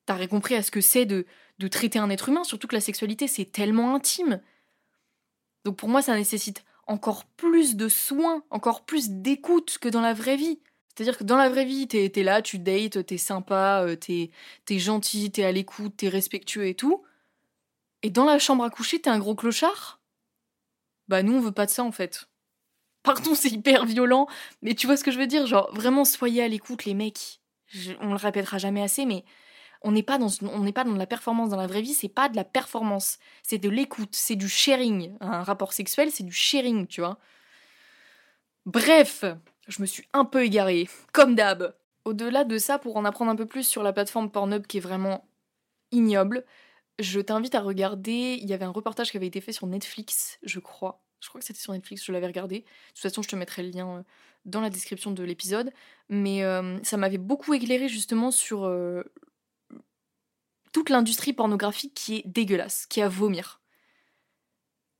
T'as 0.05 0.15
rien 0.15 0.27
compris 0.27 0.55
à 0.55 0.63
ce 0.63 0.71
que 0.71 0.81
c'est 0.81 1.05
de, 1.05 1.25
de 1.59 1.67
traiter 1.67 1.99
un 1.99 2.09
être 2.09 2.29
humain, 2.29 2.43
surtout 2.43 2.67
que 2.67 2.75
la 2.75 2.81
sexualité 2.81 3.27
c'est 3.27 3.51
tellement 3.51 3.95
intime. 3.95 4.41
Donc 5.65 5.77
pour 5.77 5.89
moi 5.89 6.01
ça 6.01 6.15
nécessite 6.15 6.63
encore 6.87 7.25
plus 7.25 7.75
de 7.75 7.89
soins, 7.89 8.43
encore 8.49 8.85
plus 8.85 9.09
d'écoute 9.09 9.77
que 9.79 9.89
dans 9.89 10.01
la 10.01 10.13
vraie 10.13 10.37
vie. 10.37 10.59
C'est-à-dire 10.95 11.17
que 11.17 11.23
dans 11.23 11.37
la 11.37 11.49
vraie 11.49 11.65
vie, 11.65 11.87
t'es 11.87 12.11
es 12.15 12.23
là, 12.23 12.41
tu 12.41 12.57
dates, 12.57 13.05
t'es 13.05 13.17
sympa, 13.17 13.83
euh, 13.85 13.95
t'es 13.95 14.31
es 14.69 14.79
gentil, 14.79 15.29
t'es 15.31 15.43
à 15.43 15.51
l'écoute, 15.51 15.95
t'es 15.97 16.09
respectueux 16.09 16.65
et 16.65 16.73
tout. 16.73 17.03
Et 18.01 18.09
dans 18.09 18.25
la 18.25 18.39
chambre 18.39 18.63
à 18.63 18.69
coucher, 18.69 18.99
t'es 18.99 19.09
un 19.09 19.19
gros 19.19 19.35
clochard? 19.35 20.01
Bah 21.07 21.23
nous, 21.23 21.33
on 21.33 21.39
veut 21.39 21.51
pas 21.51 21.65
de 21.65 21.71
ça 21.71 21.83
en 21.83 21.91
fait. 21.91 22.27
Pardon, 23.07 23.35
c'est 23.35 23.51
hyper 23.51 23.85
violent, 23.85 24.27
mais 24.61 24.73
tu 24.73 24.85
vois 24.85 24.97
ce 24.97 25.03
que 25.05 25.11
je 25.11 25.17
veux 25.17 25.27
dire? 25.27 25.47
Genre, 25.47 25.69
vraiment, 25.73 26.03
soyez 26.03 26.43
à 26.43 26.49
l'écoute 26.49 26.83
les 26.83 26.93
mecs. 26.93 27.39
on 28.01 28.09
le 28.09 28.15
répétera 28.17 28.57
jamais 28.57 28.83
assez, 28.83 29.05
mais 29.05 29.23
on 29.81 29.93
n'est 29.93 30.03
pas 30.03 30.17
dans 30.17 30.27
on 30.41 30.59
n'est 30.59 30.73
pas 30.73 30.83
dans 30.83 30.91
de 30.91 30.97
la 30.97 31.05
performance 31.05 31.49
dans 31.49 31.55
la 31.55 31.67
vraie 31.67 31.81
vie, 31.81 31.93
c'est 31.93 32.09
pas 32.09 32.27
de 32.27 32.35
la 32.35 32.43
performance, 32.43 33.17
c'est 33.43 33.59
de 33.59 33.69
l'écoute, 33.69 34.09
c'est 34.11 34.35
du 34.35 34.49
sharing. 34.49 35.13
Un 35.21 35.43
rapport 35.43 35.71
sexuel, 35.71 36.11
c'est 36.11 36.25
du 36.25 36.33
sharing, 36.33 36.85
tu 36.85 36.99
vois. 36.99 37.17
Bref, 38.65 39.23
je 39.69 39.81
me 39.81 39.85
suis 39.85 40.05
un 40.11 40.25
peu 40.25 40.43
égarée, 40.43 40.89
comme 41.13 41.33
d'hab. 41.33 41.75
Au-delà 42.03 42.43
de 42.43 42.57
ça, 42.57 42.77
pour 42.77 42.97
en 42.97 43.05
apprendre 43.05 43.31
un 43.31 43.37
peu 43.37 43.45
plus 43.45 43.65
sur 43.65 43.83
la 43.83 43.93
plateforme 43.93 44.29
Pornhub 44.29 44.67
qui 44.67 44.77
est 44.77 44.81
vraiment 44.81 45.25
ignoble, 45.93 46.43
je 46.99 47.21
t'invite 47.21 47.55
à 47.55 47.61
regarder. 47.61 48.37
Il 48.41 48.49
y 48.49 48.53
avait 48.53 48.65
un 48.65 48.71
reportage 48.71 49.11
qui 49.11 49.17
avait 49.17 49.27
été 49.27 49.39
fait 49.39 49.53
sur 49.53 49.67
Netflix, 49.67 50.39
je 50.43 50.59
crois. 50.59 51.06
Je 51.19 51.29
crois 51.29 51.39
que 51.39 51.47
c'était 51.47 51.59
sur 51.59 51.73
Netflix, 51.73 52.03
je 52.05 52.11
l'avais 52.11 52.27
regardé. 52.27 52.59
De 52.59 52.65
toute 52.93 52.99
façon, 52.99 53.21
je 53.21 53.27
te 53.27 53.35
mettrai 53.35 53.63
le 53.63 53.69
lien 53.69 53.97
euh, 53.97 54.03
dans 54.45 54.61
la 54.61 54.69
description 54.69 55.11
de 55.11 55.23
l'épisode. 55.23 55.71
Mais 56.09 56.43
euh, 56.43 56.81
ça 56.83 56.97
m'avait 56.97 57.17
beaucoup 57.17 57.53
éclairé 57.53 57.89
justement 57.89 58.31
sur 58.31 58.65
euh, 58.65 59.03
toute 60.73 60.89
l'industrie 60.89 61.33
pornographique 61.33 61.93
qui 61.93 62.17
est 62.17 62.27
dégueulasse, 62.27 62.85
qui 62.85 62.99
est 62.99 63.03
à 63.03 63.09
vomir. 63.09 63.61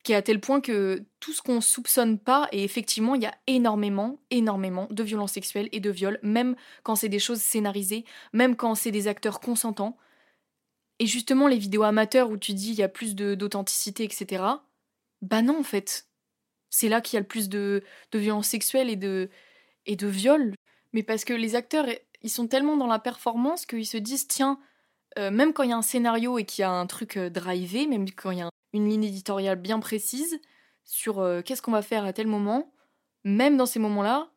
Qui 0.03 0.13
est 0.13 0.15
à 0.15 0.21
tel 0.21 0.39
point 0.39 0.62
que 0.62 1.03
tout 1.19 1.34
ce 1.34 1.41
qu'on 1.41 1.62
soupçonne 1.62 2.17
pas, 2.17 2.47
et 2.51 2.63
effectivement, 2.63 3.13
il 3.13 3.21
y 3.21 3.25
a 3.25 3.36
énormément, 3.45 4.19
énormément 4.32 4.88
de 4.89 5.03
violences 5.03 5.34
sexuelles 5.34 5.69
et 5.71 5.80
de 5.80 5.89
viols, 5.89 6.19
même 6.23 6.56
quand 6.84 6.95
c'est 6.95 7.10
des 7.10 7.19
choses 7.19 7.41
scénarisées, 7.41 8.06
même 8.34 8.56
quand 8.56 8.73
c'est 8.73 8.91
des 8.91 9.08
acteurs 9.08 9.39
consentants. 9.39 9.97
Et 10.99 11.06
justement, 11.06 11.47
les 11.47 11.58
vidéos 11.58 11.84
amateurs 11.84 12.32
où 12.32 12.38
tu 12.38 12.53
dis 12.53 12.69
il 12.69 12.75
y 12.75 12.84
a 12.84 12.89
plus 12.89 13.15
d'authenticité, 13.15 14.03
etc. 14.03 14.43
Bah 15.21 15.41
non, 15.41 15.60
en 15.60 15.63
fait. 15.63 16.08
C'est 16.69 16.89
là 16.89 17.01
qu'il 17.01 17.15
y 17.15 17.19
a 17.19 17.21
le 17.21 17.27
plus 17.27 17.49
de, 17.49 17.84
de 18.12 18.19
violences 18.19 18.47
sexuelles 18.47 18.89
et 18.89 18.95
de, 18.97 19.30
et 19.88 19.95
de 19.97 20.08
viols. 20.08 20.56
Mais 20.93 21.03
parce 21.03 21.25
que 21.25 21.34
les 21.34 21.56
acteurs, 21.56 21.88
ils 22.23 22.30
sont 22.32 22.47
tellement 22.47 22.77
dans 22.77 22.88
la 22.88 22.99
performance 22.99 23.65
qu'ils 23.65 23.88
se 23.88 23.97
disent 23.97 24.27
tiens, 24.27 24.60
euh, 25.19 25.32
même 25.32 25.53
quand 25.53 25.63
il 25.63 25.71
y 25.71 25.73
a 25.73 25.77
un 25.77 25.84
scénario 25.84 26.39
et 26.39 26.45
qu'il 26.45 26.63
y 26.63 26.65
a 26.65 26.71
un 26.71 26.88
truc 26.88 27.17
euh, 27.17 27.30
drivé, 27.32 27.88
même 27.88 28.10
quand 28.12 28.32
il 28.32 28.39
y 28.39 28.41
a 28.41 28.49
une 28.73 28.89
ligne 28.89 29.06
éditoriale 29.06 29.58
bien 29.58 29.80
précise 29.80 30.39
sur 30.86 31.19
euh, 31.19 31.41
qu'est-ce 31.43 31.62
qu'on 31.63 31.71
va 31.71 31.84
faire 31.84 32.06
à 32.06 32.13
tel 32.13 32.27
moment, 32.27 32.73
même 33.25 33.58
dans 33.58 33.67
ces 33.67 33.80
moments-là, 33.80 34.32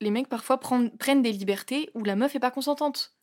les 0.00 0.10
mecs 0.10 0.28
parfois 0.28 0.60
prennent 0.60 1.22
des 1.22 1.32
libertés 1.32 1.90
où 1.94 2.04
la 2.04 2.16
meuf 2.16 2.36
est 2.36 2.40
pas 2.40 2.52
consentante. 2.52 3.17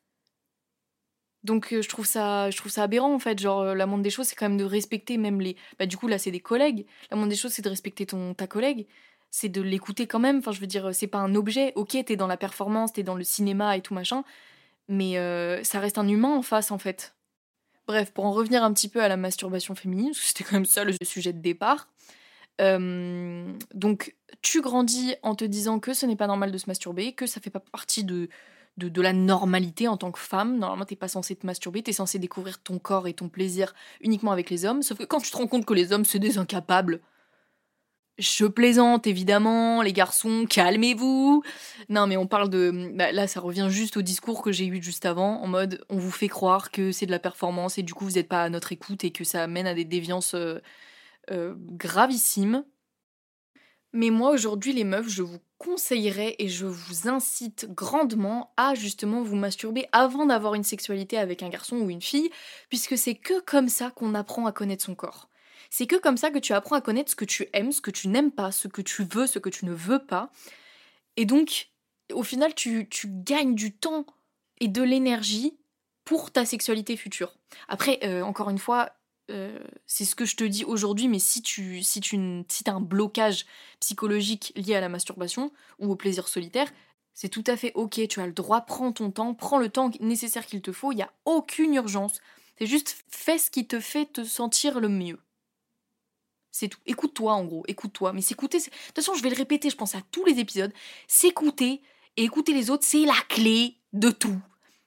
Donc 1.45 1.67
je 1.71 1.87
trouve 1.87 2.05
ça 2.05 2.49
je 2.49 2.57
trouve 2.57 2.71
ça 2.71 2.83
aberrant 2.83 3.13
en 3.13 3.19
fait, 3.19 3.39
genre 3.39 3.63
la 3.63 3.85
moindre 3.85 4.03
des 4.03 4.09
choses 4.09 4.27
c'est 4.27 4.35
quand 4.35 4.49
même 4.49 4.57
de 4.57 4.65
respecter 4.65 5.17
même 5.17 5.39
les 5.39 5.55
bah 5.79 5.85
du 5.85 5.95
coup 5.95 6.07
là 6.07 6.17
c'est 6.17 6.31
des 6.31 6.39
collègues, 6.39 6.85
la 7.11 7.17
moindre 7.17 7.29
des 7.29 7.37
choses 7.37 7.51
c'est 7.51 7.61
de 7.61 7.69
respecter 7.69 8.05
ton 8.05 8.33
ta 8.33 8.47
collègue, 8.47 8.87
c'est 9.31 9.49
de 9.49 9.61
l'écouter 9.61 10.07
quand 10.07 10.19
même, 10.19 10.39
enfin 10.39 10.51
je 10.51 10.59
veux 10.59 10.67
dire 10.67 10.89
c'est 10.93 11.07
pas 11.07 11.19
un 11.19 11.35
objet, 11.35 11.71
OK, 11.75 11.97
t'es 12.05 12.15
dans 12.15 12.27
la 12.27 12.37
performance, 12.37 12.93
t'es 12.93 13.03
dans 13.03 13.15
le 13.15 13.23
cinéma 13.23 13.77
et 13.77 13.81
tout 13.81 13.93
machin, 13.93 14.23
mais 14.87 15.17
euh, 15.17 15.63
ça 15.63 15.79
reste 15.79 15.97
un 15.97 16.07
humain 16.07 16.35
en 16.35 16.41
face 16.41 16.71
en 16.71 16.77
fait. 16.77 17.15
Bref, 17.87 18.11
pour 18.11 18.25
en 18.25 18.31
revenir 18.31 18.63
un 18.63 18.73
petit 18.73 18.89
peu 18.89 19.01
à 19.01 19.07
la 19.07 19.17
masturbation 19.17 19.75
féminine, 19.75 20.07
parce 20.07 20.19
que 20.19 20.25
c'était 20.25 20.43
quand 20.43 20.55
même 20.55 20.65
ça 20.65 20.83
le 20.83 20.93
sujet 21.03 21.33
de 21.33 21.39
départ. 21.39 21.87
Euh, 22.61 23.51
donc, 23.73 24.15
tu 24.41 24.61
grandis 24.61 25.15
en 25.21 25.35
te 25.35 25.45
disant 25.45 25.79
que 25.79 25.93
ce 25.93 26.05
n'est 26.05 26.15
pas 26.15 26.27
normal 26.27 26.51
de 26.51 26.57
se 26.57 26.67
masturber, 26.67 27.13
que 27.13 27.27
ça 27.27 27.41
fait 27.41 27.49
pas 27.49 27.59
partie 27.59 28.03
de, 28.03 28.29
de, 28.77 28.89
de 28.89 29.01
la 29.01 29.13
normalité 29.13 29.87
en 29.87 29.97
tant 29.97 30.11
que 30.11 30.19
femme. 30.19 30.57
Normalement, 30.57 30.85
t'es 30.85 30.95
pas 30.95 31.07
censé 31.07 31.35
te 31.35 31.45
masturber, 31.45 31.83
t'es 31.83 31.93
censé 31.93 32.19
découvrir 32.19 32.61
ton 32.61 32.79
corps 32.79 33.07
et 33.07 33.13
ton 33.13 33.29
plaisir 33.29 33.73
uniquement 34.01 34.31
avec 34.31 34.49
les 34.49 34.65
hommes. 34.65 34.81
Sauf 34.81 34.97
que 34.97 35.03
quand 35.03 35.19
tu 35.19 35.31
te 35.31 35.37
rends 35.37 35.47
compte 35.47 35.65
que 35.65 35.73
les 35.73 35.91
hommes, 35.93 36.05
c'est 36.05 36.19
des 36.19 36.37
incapables, 36.37 37.01
je 38.17 38.45
plaisante 38.45 39.07
évidemment, 39.07 39.81
les 39.81 39.93
garçons, 39.93 40.45
calmez-vous. 40.49 41.43
Non, 41.89 42.07
mais 42.07 42.17
on 42.17 42.27
parle 42.27 42.49
de. 42.49 42.91
Bah, 42.93 43.11
là, 43.11 43.27
ça 43.27 43.41
revient 43.41 43.67
juste 43.69 43.97
au 43.97 44.01
discours 44.01 44.41
que 44.41 44.51
j'ai 44.51 44.65
eu 44.67 44.81
juste 44.81 45.05
avant, 45.05 45.41
en 45.41 45.47
mode 45.47 45.83
on 45.89 45.97
vous 45.97 46.11
fait 46.11 46.29
croire 46.29 46.71
que 46.71 46.91
c'est 46.91 47.05
de 47.05 47.11
la 47.11 47.19
performance 47.19 47.77
et 47.77 47.83
du 47.83 47.93
coup 47.93 48.05
vous 48.05 48.11
n'êtes 48.11 48.29
pas 48.29 48.43
à 48.43 48.49
notre 48.49 48.71
écoute 48.71 49.03
et 49.03 49.11
que 49.11 49.23
ça 49.23 49.47
mène 49.47 49.67
à 49.67 49.73
des 49.73 49.85
déviances 49.85 50.33
euh, 50.33 50.59
euh, 51.31 51.55
gravissimes. 51.57 52.63
Mais 53.95 54.09
moi 54.09 54.31
aujourd'hui 54.31 54.73
les 54.73 54.83
meufs, 54.83 55.07
je 55.07 55.23
vous 55.23 55.39
conseillerais 55.57 56.35
et 56.37 56.49
je 56.49 56.65
vous 56.65 57.07
incite 57.07 57.65
grandement 57.69 58.53
à 58.57 58.75
justement 58.75 59.21
vous 59.21 59.37
masturber 59.37 59.87
avant 59.93 60.25
d'avoir 60.25 60.53
une 60.53 60.65
sexualité 60.65 61.17
avec 61.17 61.41
un 61.41 61.47
garçon 61.47 61.77
ou 61.77 61.89
une 61.89 62.01
fille, 62.01 62.29
puisque 62.67 62.97
c'est 62.97 63.15
que 63.15 63.39
comme 63.39 63.69
ça 63.69 63.91
qu'on 63.91 64.13
apprend 64.13 64.47
à 64.47 64.51
connaître 64.51 64.83
son 64.83 64.95
corps. 64.95 65.29
C'est 65.69 65.87
que 65.87 65.95
comme 65.95 66.17
ça 66.17 66.29
que 66.29 66.39
tu 66.39 66.51
apprends 66.51 66.75
à 66.75 66.81
connaître 66.81 67.09
ce 67.09 67.15
que 67.15 67.23
tu 67.23 67.47
aimes, 67.53 67.71
ce 67.71 67.79
que 67.79 67.89
tu 67.89 68.09
n'aimes 68.09 68.31
pas, 68.31 68.51
ce 68.51 68.67
que 68.67 68.81
tu 68.81 69.05
veux, 69.05 69.27
ce 69.27 69.39
que 69.39 69.49
tu 69.49 69.63
ne 69.63 69.73
veux 69.73 70.05
pas. 70.05 70.29
Et 71.15 71.23
donc, 71.23 71.69
au 72.11 72.23
final, 72.23 72.53
tu, 72.53 72.89
gagnes 73.05 73.55
du 73.55 73.71
temps 73.71 74.05
et 74.59 74.67
de 74.67 74.83
l'énergie 74.83 75.57
pour 76.03 76.31
ta 76.31 76.43
sexualité 76.43 76.97
future. 76.97 77.37
Après, 77.69 77.99
euh, 78.03 78.23
encore 78.23 78.49
une 78.49 78.59
fois, 78.59 78.89
euh, 79.31 79.59
c'est 79.87 80.05
ce 80.05 80.15
que 80.15 80.25
je 80.25 80.35
te 80.35 80.43
dis 80.43 80.63
aujourd'hui, 80.63 81.07
mais 81.07 81.19
si 81.19 81.41
tu 81.41 81.81
si 81.83 81.99
tu 81.99 82.43
si 82.47 82.63
as 82.67 82.73
un 82.73 82.81
blocage 82.81 83.45
psychologique 83.79 84.53
lié 84.55 84.75
à 84.75 84.81
la 84.81 84.89
masturbation 84.89 85.51
ou 85.79 85.91
au 85.91 85.95
plaisir 85.95 86.27
solitaire, 86.27 86.71
c'est 87.13 87.29
tout 87.29 87.43
à 87.47 87.57
fait 87.57 87.71
ok, 87.75 88.07
tu 88.07 88.19
as 88.19 88.27
le 88.27 88.33
droit, 88.33 88.61
prends 88.61 88.91
ton 88.91 89.09
temps, 89.09 89.33
prends 89.33 89.57
le 89.57 89.69
temps 89.69 89.89
nécessaire 89.99 90.45
qu'il 90.45 90.61
te 90.61 90.71
faut, 90.71 90.91
il 90.91 90.97
n'y 90.97 91.01
a 91.01 91.11
aucune 91.25 91.73
urgence. 91.73 92.19
C'est 92.59 92.67
juste 92.67 93.03
fais 93.09 93.37
ce 93.37 93.49
qui 93.49 93.67
te 93.67 93.79
fait 93.79 94.05
te 94.05 94.23
sentir 94.23 94.79
le 94.79 94.89
mieux. 94.89 95.19
C'est 96.51 96.69
tout. 96.69 96.79
Écoute-toi 96.85 97.33
en 97.33 97.43
gros, 97.45 97.63
écoute-toi. 97.67 98.13
Mais 98.13 98.21
s'écouter, 98.21 98.59
de 98.59 98.63
toute 98.63 98.95
façon 98.95 99.15
je 99.15 99.23
vais 99.23 99.29
le 99.29 99.35
répéter, 99.35 99.69
je 99.69 99.75
pense 99.75 99.95
à 99.95 100.01
tous 100.11 100.23
les 100.25 100.39
épisodes, 100.39 100.73
s'écouter 101.07 101.81
et 102.17 102.23
écouter 102.23 102.53
les 102.53 102.69
autres, 102.69 102.85
c'est 102.85 103.05
la 103.05 103.19
clé 103.27 103.77
de 103.91 104.11
tout 104.11 104.39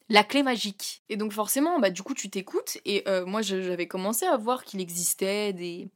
la 0.08 0.24
clé 0.24 0.42
magique. 0.42 1.02
Et 1.08 1.16
donc 1.16 1.32
forcément, 1.32 1.78
bah 1.78 1.90
du 1.90 2.02
coup 2.02 2.14
tu 2.14 2.30
t'écoutes 2.30 2.78
et 2.84 3.04
euh, 3.08 3.26
moi 3.26 3.42
j'avais 3.42 3.88
commencé 3.88 4.26
à 4.26 4.36
voir 4.36 4.64
qu'il 4.64 4.80
existait 4.80 5.52
des 5.52 5.90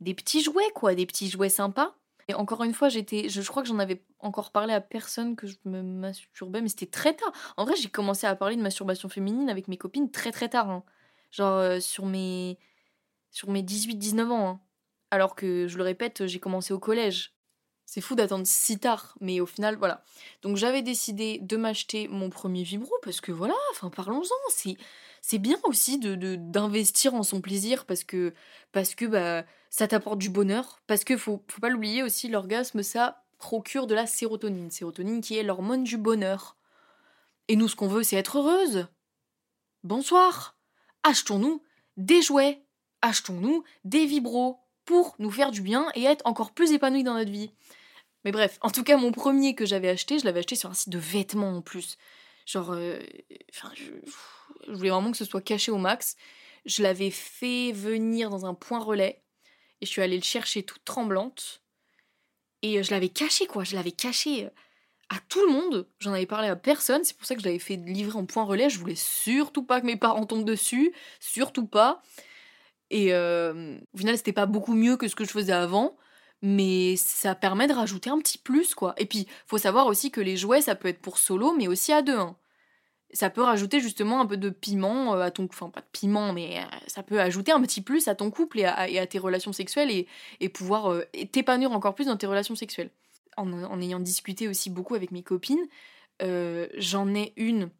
des 0.00 0.14
petits 0.14 0.42
jouets 0.42 0.70
quoi, 0.74 0.94
des 0.94 1.06
petits 1.06 1.28
jouets 1.30 1.48
sympas. 1.48 1.94
Et 2.28 2.34
encore 2.34 2.62
une 2.62 2.74
fois, 2.74 2.88
j'étais 2.88 3.28
je, 3.28 3.42
crois 3.48 3.62
que 3.62 3.68
j'en 3.68 3.80
avais 3.80 4.04
encore 4.20 4.52
parlé 4.52 4.72
à 4.72 4.80
personne 4.80 5.34
que 5.36 5.46
je 5.48 5.56
me 5.64 5.82
masturbais 5.82 6.62
mais 6.62 6.68
c'était 6.68 6.86
très 6.86 7.14
tard. 7.14 7.32
En 7.56 7.64
vrai, 7.64 7.74
j'ai 7.76 7.88
commencé 7.88 8.26
à 8.26 8.36
parler 8.36 8.56
de 8.56 8.62
masturbation 8.62 9.08
féminine 9.08 9.50
avec 9.50 9.68
mes 9.68 9.76
copines 9.76 10.10
très 10.10 10.32
très 10.32 10.48
tard 10.48 10.70
hein. 10.70 10.84
Genre 11.32 11.56
euh, 11.56 11.80
sur 11.80 12.06
mes 12.06 12.58
sur 13.30 13.50
mes 13.50 13.62
18 13.62 13.96
19 13.96 14.30
ans 14.30 14.48
hein. 14.48 14.60
Alors 15.10 15.34
que 15.34 15.66
je 15.66 15.76
le 15.76 15.82
répète, 15.84 16.26
j'ai 16.26 16.40
commencé 16.40 16.72
au 16.72 16.78
collège. 16.78 17.34
C'est 17.92 18.00
fou 18.00 18.14
d'attendre 18.14 18.46
si 18.46 18.78
tard, 18.78 19.16
mais 19.20 19.40
au 19.40 19.46
final, 19.46 19.74
voilà. 19.74 20.04
Donc 20.42 20.56
j'avais 20.56 20.80
décidé 20.80 21.40
de 21.42 21.56
m'acheter 21.56 22.06
mon 22.06 22.30
premier 22.30 22.62
vibro 22.62 22.94
parce 23.02 23.20
que 23.20 23.32
voilà, 23.32 23.56
enfin 23.72 23.90
parlons-en, 23.90 24.76
c'est 25.22 25.38
bien 25.38 25.58
aussi 25.64 25.98
de 25.98 26.36
d'investir 26.36 27.14
en 27.14 27.24
son 27.24 27.40
plaisir 27.40 27.86
parce 27.86 28.04
que 28.04 28.32
parce 28.70 28.94
que 28.94 29.06
bah 29.06 29.44
ça 29.70 29.88
t'apporte 29.88 30.20
du 30.20 30.30
bonheur, 30.30 30.80
parce 30.86 31.02
que 31.02 31.16
faut 31.16 31.42
faut 31.48 31.60
pas 31.60 31.68
l'oublier 31.68 32.04
aussi, 32.04 32.28
l'orgasme 32.28 32.84
ça 32.84 33.24
procure 33.38 33.88
de 33.88 33.96
la 33.96 34.06
sérotonine, 34.06 34.70
sérotonine 34.70 35.20
qui 35.20 35.36
est 35.36 35.42
l'hormone 35.42 35.82
du 35.82 35.96
bonheur. 35.96 36.56
Et 37.48 37.56
nous 37.56 37.66
ce 37.66 37.74
qu'on 37.74 37.88
veut 37.88 38.04
c'est 38.04 38.14
être 38.14 38.38
heureuse. 38.38 38.86
Bonsoir. 39.82 40.56
Achetons-nous 41.02 41.60
des 41.96 42.22
jouets, 42.22 42.62
achetons-nous 43.02 43.64
des 43.84 44.06
vibros 44.06 44.60
pour 44.84 45.16
nous 45.18 45.32
faire 45.32 45.50
du 45.50 45.60
bien 45.60 45.88
et 45.96 46.04
être 46.04 46.24
encore 46.24 46.52
plus 46.52 46.70
épanouis 46.70 47.02
dans 47.02 47.14
notre 47.14 47.32
vie. 47.32 47.50
Mais 48.24 48.32
bref, 48.32 48.58
en 48.60 48.70
tout 48.70 48.84
cas, 48.84 48.96
mon 48.96 49.12
premier 49.12 49.54
que 49.54 49.64
j'avais 49.64 49.88
acheté, 49.88 50.18
je 50.18 50.24
l'avais 50.24 50.40
acheté 50.40 50.56
sur 50.56 50.70
un 50.70 50.74
site 50.74 50.90
de 50.90 50.98
vêtements 50.98 51.56
en 51.56 51.62
plus. 51.62 51.96
Genre, 52.46 52.72
euh, 52.72 52.98
je, 53.74 54.72
voulais 54.72 54.90
vraiment 54.90 55.10
que 55.10 55.16
ce 55.16 55.24
soit 55.24 55.40
caché 55.40 55.70
au 55.70 55.78
max. 55.78 56.16
Je 56.66 56.82
l'avais 56.82 57.10
fait 57.10 57.72
venir 57.72 58.28
dans 58.28 58.44
un 58.44 58.54
point 58.54 58.80
relais 58.80 59.22
et 59.80 59.86
je 59.86 59.90
suis 59.90 60.02
allée 60.02 60.16
le 60.16 60.22
chercher 60.22 60.62
toute 60.62 60.84
tremblante. 60.84 61.62
Et 62.62 62.78
euh, 62.78 62.82
je 62.82 62.90
l'avais 62.90 63.08
caché, 63.08 63.46
quoi. 63.46 63.64
Je 63.64 63.74
l'avais 63.74 63.92
caché 63.92 64.44
euh, 64.44 64.50
à 65.08 65.16
tout 65.30 65.40
le 65.46 65.52
monde. 65.52 65.88
J'en 65.98 66.12
avais 66.12 66.26
parlé 66.26 66.48
à 66.48 66.56
personne. 66.56 67.04
C'est 67.04 67.16
pour 67.16 67.26
ça 67.26 67.34
que 67.34 67.40
je 67.40 67.46
l'avais 67.46 67.58
fait 67.58 67.76
livrer 67.76 68.18
en 68.18 68.26
point 68.26 68.44
relais. 68.44 68.68
Je 68.68 68.78
voulais 68.78 68.96
surtout 68.96 69.62
pas 69.62 69.80
que 69.80 69.86
mes 69.86 69.96
parents 69.96 70.26
tombent 70.26 70.44
dessus. 70.44 70.92
Surtout 71.20 71.66
pas. 71.66 72.02
Et 72.90 73.14
au 73.14 73.98
final, 73.98 74.16
c'était 74.16 74.32
pas 74.32 74.46
beaucoup 74.46 74.74
mieux 74.74 74.96
que 74.96 75.06
ce 75.06 75.14
que 75.14 75.24
je 75.24 75.30
faisais 75.30 75.52
avant 75.52 75.96
mais 76.42 76.96
ça 76.96 77.34
permet 77.34 77.66
de 77.66 77.72
rajouter 77.72 78.10
un 78.10 78.18
petit 78.18 78.38
plus, 78.38 78.74
quoi. 78.74 78.94
Et 78.96 79.06
puis, 79.06 79.26
faut 79.46 79.58
savoir 79.58 79.86
aussi 79.86 80.10
que 80.10 80.20
les 80.20 80.36
jouets, 80.36 80.62
ça 80.62 80.74
peut 80.74 80.88
être 80.88 81.00
pour 81.00 81.18
solo, 81.18 81.52
mais 81.52 81.68
aussi 81.68 81.92
à 81.92 82.02
deux. 82.02 82.16
Hein. 82.16 82.36
Ça 83.12 83.28
peut 83.28 83.42
rajouter 83.42 83.80
justement 83.80 84.20
un 84.20 84.26
peu 84.26 84.36
de 84.36 84.50
piment 84.50 85.14
euh, 85.14 85.22
à 85.22 85.30
ton... 85.30 85.44
Enfin, 85.50 85.68
pas 85.68 85.80
de 85.80 85.86
piment, 85.92 86.32
mais 86.32 86.60
euh, 86.60 86.76
ça 86.86 87.02
peut 87.02 87.20
ajouter 87.20 87.52
un 87.52 87.60
petit 87.60 87.82
plus 87.82 88.08
à 88.08 88.14
ton 88.14 88.30
couple 88.30 88.60
et 88.60 88.64
à, 88.64 89.06
tes 89.06 89.18
relations 89.18 89.52
sexuelles 89.52 90.06
et, 90.40 90.48
pouvoir 90.48 90.92
euh, 90.92 91.04
t'épanouir 91.32 91.72
encore 91.72 91.94
plus 91.94 92.06
dans 92.06 92.16
tes 92.16 92.26
relations 92.26 92.54
sexuelles. 92.54 92.90
En, 93.36 93.80
ayant 93.80 94.00
discuté 94.00 94.48
aussi 94.48 94.70
beaucoup 94.70 94.94
avec 94.94 95.12
mes 95.12 95.22
copines, 95.22 95.66
j'en 96.20 97.14
ai 97.14 97.32
une 97.36 97.70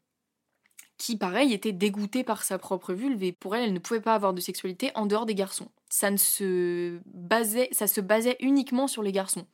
qui, 0.97 1.17
pareil, 1.17 1.53
était 1.53 1.73
dégoûtée 1.73 2.25
par 2.25 2.43
sa 2.43 2.59
propre 2.59 2.95
vulve 2.95 3.23
et 3.23 3.33
pour 3.33 3.57
elle, 3.57 3.65
elle 3.65 3.73
ne 3.73 3.79
pouvait 3.79 4.01
pas 4.01 4.15
avoir 4.15 4.33
de 4.33 4.41
sexualité 4.41 4.91
en 4.95 5.07
dehors 5.07 5.27
des 5.27 5.35
garçons. 5.35 5.69
Ça 5.91 6.11
ne 6.11 6.17
se 6.17 7.01
basait, 7.05 7.69
ça 7.73 7.87
se 7.87 8.01
basait 8.01 8.37
uniquement 8.41 8.87
sur 8.87 9.03
les 9.03 9.13
garçons. 9.13 9.47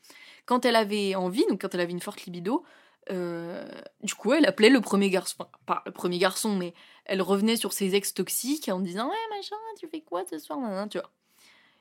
Quand 0.44 0.64
elle 0.64 0.76
avait 0.76 1.16
envie, 1.16 1.44
donc 1.48 1.62
quand 1.62 1.74
elle 1.74 1.80
avait 1.80 1.92
une 1.92 2.00
forte 2.00 2.24
libido, 2.24 2.62
euh, 3.10 3.68
du 4.02 4.14
coup, 4.14 4.32
elle 4.32 4.46
appelait 4.46 4.68
le 4.68 4.80
premier 4.80 5.10
garçon, 5.10 5.36
enfin, 5.40 5.50
pas 5.64 5.82
le 5.86 5.92
premier 5.92 6.18
garçon, 6.18 6.54
mais 6.54 6.74
elle 7.04 7.22
revenait 7.22 7.56
sur 7.56 7.72
ses 7.72 7.94
ex 7.94 8.14
toxiques 8.14 8.68
en 8.68 8.80
disant 8.80 9.08
ouais 9.08 9.36
machin, 9.36 9.56
tu 9.78 9.88
fais 9.88 10.02
quoi 10.02 10.24
ce 10.28 10.38
soir, 10.38 10.58
tu 10.88 10.98
vois. 10.98 11.10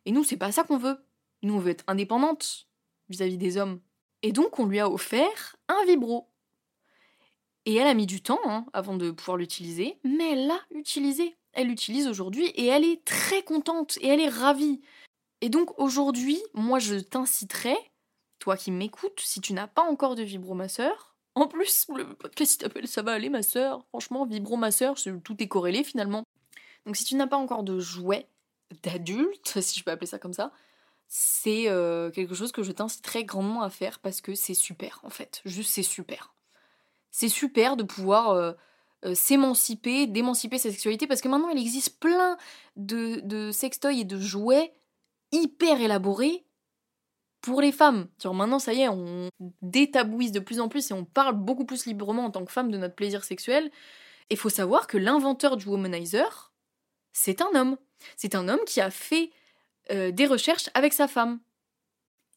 Et 0.05 0.11
nous, 0.11 0.23
c'est 0.23 0.37
pas 0.37 0.51
ça 0.51 0.63
qu'on 0.63 0.77
veut. 0.77 0.97
Nous, 1.43 1.53
on 1.53 1.59
veut 1.59 1.71
être 1.71 1.83
indépendante 1.87 2.67
vis-à-vis 3.09 3.35
-vis 3.35 3.39
des 3.39 3.57
hommes. 3.57 3.81
Et 4.21 4.31
donc, 4.31 4.59
on 4.59 4.65
lui 4.65 4.79
a 4.79 4.89
offert 4.89 5.55
un 5.67 5.83
vibro. 5.85 6.29
Et 7.65 7.75
elle 7.75 7.87
a 7.87 7.93
mis 7.95 8.05
du 8.05 8.21
temps 8.21 8.39
hein, 8.45 8.65
avant 8.73 8.95
de 8.95 9.11
pouvoir 9.11 9.37
l'utiliser, 9.37 9.97
mais 10.03 10.33
elle 10.33 10.47
l'a 10.47 10.59
utilisé. 10.71 11.35
Elle 11.55 11.67
l'utilise 11.67 12.07
aujourd'hui 12.07 12.45
et 12.47 12.67
elle 12.67 12.83
est 12.83 13.03
très 13.03 13.41
contente 13.41 13.97
et 14.01 14.07
elle 14.07 14.19
est 14.19 14.29
ravie. 14.29 14.81
Et 15.41 15.49
donc 15.49 15.77
aujourd'hui, 15.79 16.39
moi 16.53 16.79
je 16.79 16.95
t'inciterai, 16.95 17.75
toi 18.39 18.57
qui 18.57 18.71
m'écoutes, 18.71 19.19
si 19.19 19.41
tu 19.41 19.53
n'as 19.53 19.67
pas 19.67 19.81
encore 19.81 20.15
de 20.15 20.23
vibromasseur, 20.23 21.15
en 21.35 21.47
plus 21.47 21.87
le 21.95 22.13
podcast 22.13 22.61
s'appelle 22.61 22.87
Ça 22.87 23.01
va 23.01 23.13
aller 23.13 23.29
ma 23.29 23.41
soeur, 23.43 23.83
franchement 23.87 24.25
vibromasseur, 24.25 24.95
tout 25.23 25.41
est 25.41 25.47
corrélé 25.47 25.83
finalement. 25.83 26.23
Donc 26.85 26.95
si 26.95 27.03
tu 27.03 27.15
n'as 27.15 27.27
pas 27.27 27.37
encore 27.37 27.63
de 27.63 27.79
jouet 27.79 28.27
d'adulte, 28.83 29.59
si 29.61 29.79
je 29.79 29.83
peux 29.83 29.91
appeler 29.91 30.07
ça 30.07 30.19
comme 30.19 30.33
ça, 30.33 30.51
c'est 31.07 31.69
euh, 31.69 32.11
quelque 32.11 32.35
chose 32.35 32.51
que 32.51 32.63
je 32.63 32.71
t'inciterai 32.71 33.25
grandement 33.25 33.63
à 33.63 33.69
faire 33.69 33.99
parce 33.99 34.21
que 34.21 34.35
c'est 34.35 34.53
super 34.53 34.99
en 35.03 35.09
fait, 35.09 35.41
juste 35.45 35.71
c'est 35.71 35.83
super 35.83 36.35
c'est 37.15 37.29
super 37.29 37.77
de 37.77 37.83
pouvoir 37.83 38.31
euh, 38.31 38.51
euh, 39.05 39.15
s'émanciper, 39.15 40.07
d'émanciper 40.07 40.57
sa 40.57 40.71
sexualité, 40.71 41.07
parce 41.07 41.21
que 41.21 41.27
maintenant 41.27 41.49
il 41.49 41.59
existe 41.59 41.99
plein 41.99 42.37
de, 42.75 43.21
de 43.23 43.51
sextoys 43.51 43.99
et 43.99 44.03
de 44.03 44.19
jouets 44.19 44.73
hyper 45.31 45.79
élaborés 45.79 46.45
pour 47.41 47.61
les 47.61 47.71
femmes. 47.71 48.07
Genre 48.21 48.33
maintenant, 48.33 48.57
ça 48.57 48.73
y 48.73 48.81
est, 48.81 48.89
on 48.89 49.29
détabouise 49.61 50.31
de 50.31 50.39
plus 50.39 50.59
en 50.59 50.67
plus 50.67 50.89
et 50.89 50.93
on 50.93 51.05
parle 51.05 51.35
beaucoup 51.35 51.65
plus 51.65 51.85
librement 51.85 52.25
en 52.25 52.31
tant 52.31 52.43
que 52.43 52.51
femme 52.51 52.71
de 52.71 52.77
notre 52.77 52.95
plaisir 52.95 53.23
sexuel. 53.23 53.71
Et 54.31 54.35
faut 54.35 54.49
savoir 54.49 54.87
que 54.87 54.97
l'inventeur 54.97 55.55
du 55.55 55.67
womanizer, 55.67 56.53
c'est 57.13 57.41
un 57.41 57.53
homme. 57.53 57.77
C'est 58.17 58.33
un 58.33 58.49
homme 58.49 58.65
qui 58.65 58.81
a 58.81 58.89
fait 58.89 59.31
euh, 59.91 60.11
des 60.11 60.25
recherches 60.25 60.69
avec 60.73 60.93
sa 60.93 61.07
femme. 61.07 61.39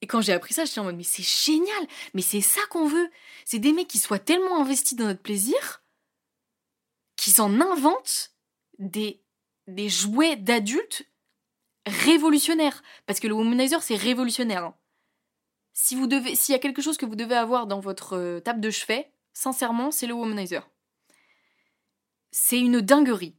Et 0.02 0.06
quand 0.06 0.20
j'ai 0.20 0.34
appris 0.34 0.52
ça, 0.52 0.66
j'étais 0.66 0.80
en 0.80 0.84
mode, 0.84 0.96
mais 0.96 1.02
c'est 1.02 1.24
génial, 1.24 1.86
mais 2.12 2.22
c'est 2.22 2.42
ça 2.42 2.60
qu'on 2.70 2.86
veut. 2.86 3.10
C'est 3.46 3.58
des 3.58 3.72
mecs 3.72 3.88
qui 3.88 3.98
soient 3.98 4.18
tellement 4.18 4.60
investis 4.60 4.96
dans 4.96 5.06
notre 5.06 5.22
plaisir 5.22 5.82
qu'ils 7.28 7.42
en 7.42 7.60
inventent 7.60 8.32
des, 8.78 9.22
des 9.66 9.88
jouets 9.88 10.36
d'adultes 10.36 11.04
révolutionnaires. 11.86 12.82
Parce 13.06 13.20
que 13.20 13.28
le 13.28 13.34
womanizer, 13.34 13.82
c'est 13.82 13.96
révolutionnaire. 13.96 14.64
Hein. 14.64 14.74
Si 15.74 15.94
vous 15.94 16.06
devez, 16.06 16.34
s'il 16.34 16.54
y 16.54 16.56
a 16.56 16.58
quelque 16.58 16.82
chose 16.82 16.96
que 16.96 17.06
vous 17.06 17.16
devez 17.16 17.34
avoir 17.34 17.66
dans 17.66 17.80
votre 17.80 18.16
euh, 18.16 18.40
table 18.40 18.60
de 18.60 18.70
chevet, 18.70 19.12
sincèrement, 19.34 19.90
c'est 19.90 20.06
le 20.06 20.14
womanizer. 20.14 20.70
C'est 22.30 22.58
une 22.58 22.80
dinguerie. 22.80 23.36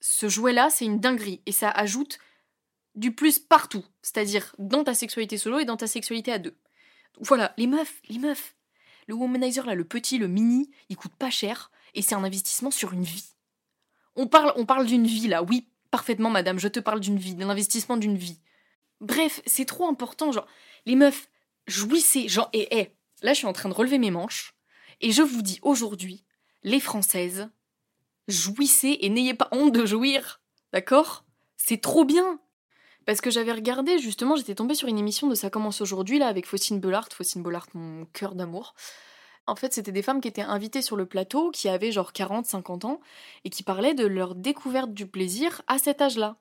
Ce 0.00 0.28
jouet-là, 0.28 0.70
c'est 0.70 0.86
une 0.86 1.00
dinguerie. 1.00 1.42
Et 1.46 1.52
ça 1.52 1.70
ajoute 1.70 2.18
du 2.94 3.14
plus 3.14 3.38
partout, 3.38 3.84
c'est-à-dire 4.02 4.54
dans 4.58 4.82
ta 4.82 4.94
sexualité 4.94 5.36
solo 5.36 5.58
et 5.58 5.64
dans 5.64 5.76
ta 5.76 5.86
sexualité 5.86 6.32
à 6.32 6.38
deux. 6.38 6.56
voilà, 7.20 7.52
les 7.58 7.66
meufs, 7.66 8.00
les 8.08 8.18
meufs. 8.18 8.56
Le 9.06 9.14
womanizer 9.14 9.66
là, 9.66 9.74
le 9.74 9.84
petit, 9.84 10.18
le 10.18 10.26
mini, 10.26 10.70
il 10.88 10.96
coûte 10.96 11.14
pas 11.14 11.30
cher 11.30 11.70
et 11.98 12.02
c'est 12.02 12.14
un 12.14 12.22
investissement 12.22 12.70
sur 12.70 12.92
une 12.92 13.02
vie. 13.02 13.34
On 14.14 14.28
parle, 14.28 14.52
on 14.56 14.64
parle 14.64 14.86
d'une 14.86 15.06
vie 15.06 15.26
là, 15.26 15.42
oui, 15.42 15.68
parfaitement 15.90 16.30
madame, 16.30 16.58
je 16.58 16.68
te 16.68 16.80
parle 16.80 17.00
d'une 17.00 17.18
vie, 17.18 17.34
d'un 17.34 17.50
investissement 17.50 17.96
d'une 17.96 18.16
vie. 18.16 18.40
Bref, 19.00 19.42
c'est 19.46 19.64
trop 19.64 19.88
important, 19.88 20.32
genre, 20.32 20.46
les 20.86 20.96
meufs, 20.96 21.28
jouissez, 21.66 22.28
genre, 22.28 22.48
et 22.52 22.78
hé, 22.78 22.94
là 23.22 23.32
je 23.32 23.38
suis 23.38 23.46
en 23.46 23.52
train 23.52 23.68
de 23.68 23.74
relever 23.74 23.98
mes 23.98 24.12
manches, 24.12 24.54
et 25.00 25.10
je 25.10 25.22
vous 25.22 25.42
dis 25.42 25.58
aujourd'hui, 25.62 26.24
les 26.62 26.80
Françaises, 26.80 27.50
jouissez 28.28 28.98
et 29.00 29.08
n'ayez 29.08 29.34
pas 29.34 29.48
honte 29.50 29.72
de 29.72 29.84
jouir, 29.84 30.40
d'accord? 30.72 31.24
C'est 31.56 31.80
trop 31.80 32.04
bien 32.04 32.38
Parce 33.06 33.20
que 33.20 33.30
j'avais 33.30 33.52
regardé, 33.52 33.98
justement, 33.98 34.36
j'étais 34.36 34.54
tombée 34.54 34.74
sur 34.74 34.88
une 34.88 34.98
émission 34.98 35.26
de 35.26 35.34
Ça 35.34 35.50
commence 35.50 35.80
aujourd'hui, 35.80 36.18
là, 36.18 36.28
avec 36.28 36.46
Faucine 36.46 36.78
Bollard. 36.78 37.08
Faucine 37.12 37.42
Bollard, 37.42 37.66
mon 37.74 38.06
cœur 38.06 38.34
d'amour. 38.34 38.74
En 39.48 39.56
fait, 39.56 39.72
c'était 39.72 39.92
des 39.92 40.02
femmes 40.02 40.20
qui 40.20 40.28
étaient 40.28 40.42
invitées 40.42 40.82
sur 40.82 40.94
le 40.94 41.06
plateau, 41.06 41.50
qui 41.50 41.68
avaient 41.68 41.90
genre 41.90 42.12
40, 42.12 42.44
50 42.44 42.84
ans, 42.84 43.00
et 43.44 43.50
qui 43.50 43.62
parlaient 43.62 43.94
de 43.94 44.06
leur 44.06 44.34
découverte 44.34 44.92
du 44.92 45.06
plaisir 45.06 45.62
à 45.66 45.78
cet 45.78 46.02
âge-là. 46.02 46.36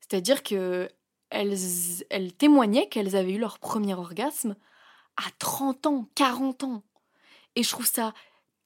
C'est-à-dire 0.00 0.42
que 0.42 0.88
elles, 1.30 1.56
elles 2.10 2.32
témoignaient 2.32 2.88
qu'elles 2.88 3.16
avaient 3.16 3.32
eu 3.32 3.38
leur 3.38 3.58
premier 3.58 3.94
orgasme 3.94 4.54
à 5.16 5.24
30 5.40 5.86
ans, 5.86 6.08
40 6.14 6.64
ans. 6.64 6.82
Et 7.56 7.64
je 7.64 7.70
trouve 7.70 7.86
ça 7.86 8.14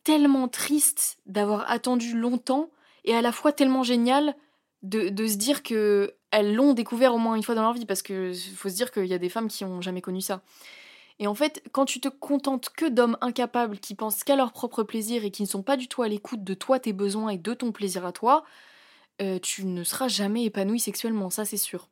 tellement 0.04 0.48
triste 0.48 1.18
d'avoir 1.26 1.70
attendu 1.70 2.16
longtemps 2.16 2.70
et 3.04 3.14
à 3.14 3.22
la 3.22 3.32
fois 3.32 3.52
tellement 3.52 3.82
génial 3.82 4.34
de, 4.82 5.10
se 5.26 5.36
dire 5.36 5.62
que 5.62 6.14
elles 6.30 6.54
l'ont 6.54 6.74
découvert 6.74 7.14
au 7.14 7.18
moins 7.18 7.34
une 7.34 7.42
fois 7.42 7.54
dans 7.54 7.62
leur 7.62 7.72
vie 7.72 7.86
parce 7.86 8.02
que 8.02 8.32
faut 8.54 8.68
se 8.68 8.74
dire 8.74 8.90
qu'il 8.90 9.06
y 9.06 9.14
a 9.14 9.18
des 9.18 9.28
femmes 9.28 9.48
qui 9.48 9.64
ont 9.64 9.80
jamais 9.80 10.02
connu 10.02 10.20
ça. 10.20 10.42
Et 11.18 11.26
en 11.26 11.34
fait, 11.34 11.62
quand 11.72 11.84
tu 11.84 12.00
te 12.00 12.08
contentes 12.08 12.70
que 12.70 12.86
d'hommes 12.86 13.18
incapables 13.20 13.78
qui 13.78 13.94
pensent 13.94 14.22
qu'à 14.22 14.36
leur 14.36 14.52
propre 14.52 14.84
plaisir 14.84 15.24
et 15.24 15.30
qui 15.30 15.42
ne 15.42 15.48
sont 15.48 15.62
pas 15.62 15.76
du 15.76 15.88
tout 15.88 16.02
à 16.02 16.08
l'écoute 16.08 16.44
de 16.44 16.54
toi, 16.54 16.78
tes 16.78 16.92
besoins 16.92 17.30
et 17.30 17.38
de 17.38 17.54
ton 17.54 17.72
plaisir 17.72 18.06
à 18.06 18.12
toi, 18.12 18.44
euh, 19.20 19.38
tu 19.40 19.64
ne 19.64 19.82
seras 19.82 20.08
jamais 20.08 20.44
épanoui 20.44 20.78
sexuellement, 20.78 21.30
ça 21.30 21.44
c'est 21.44 21.56
sûr. 21.56 21.88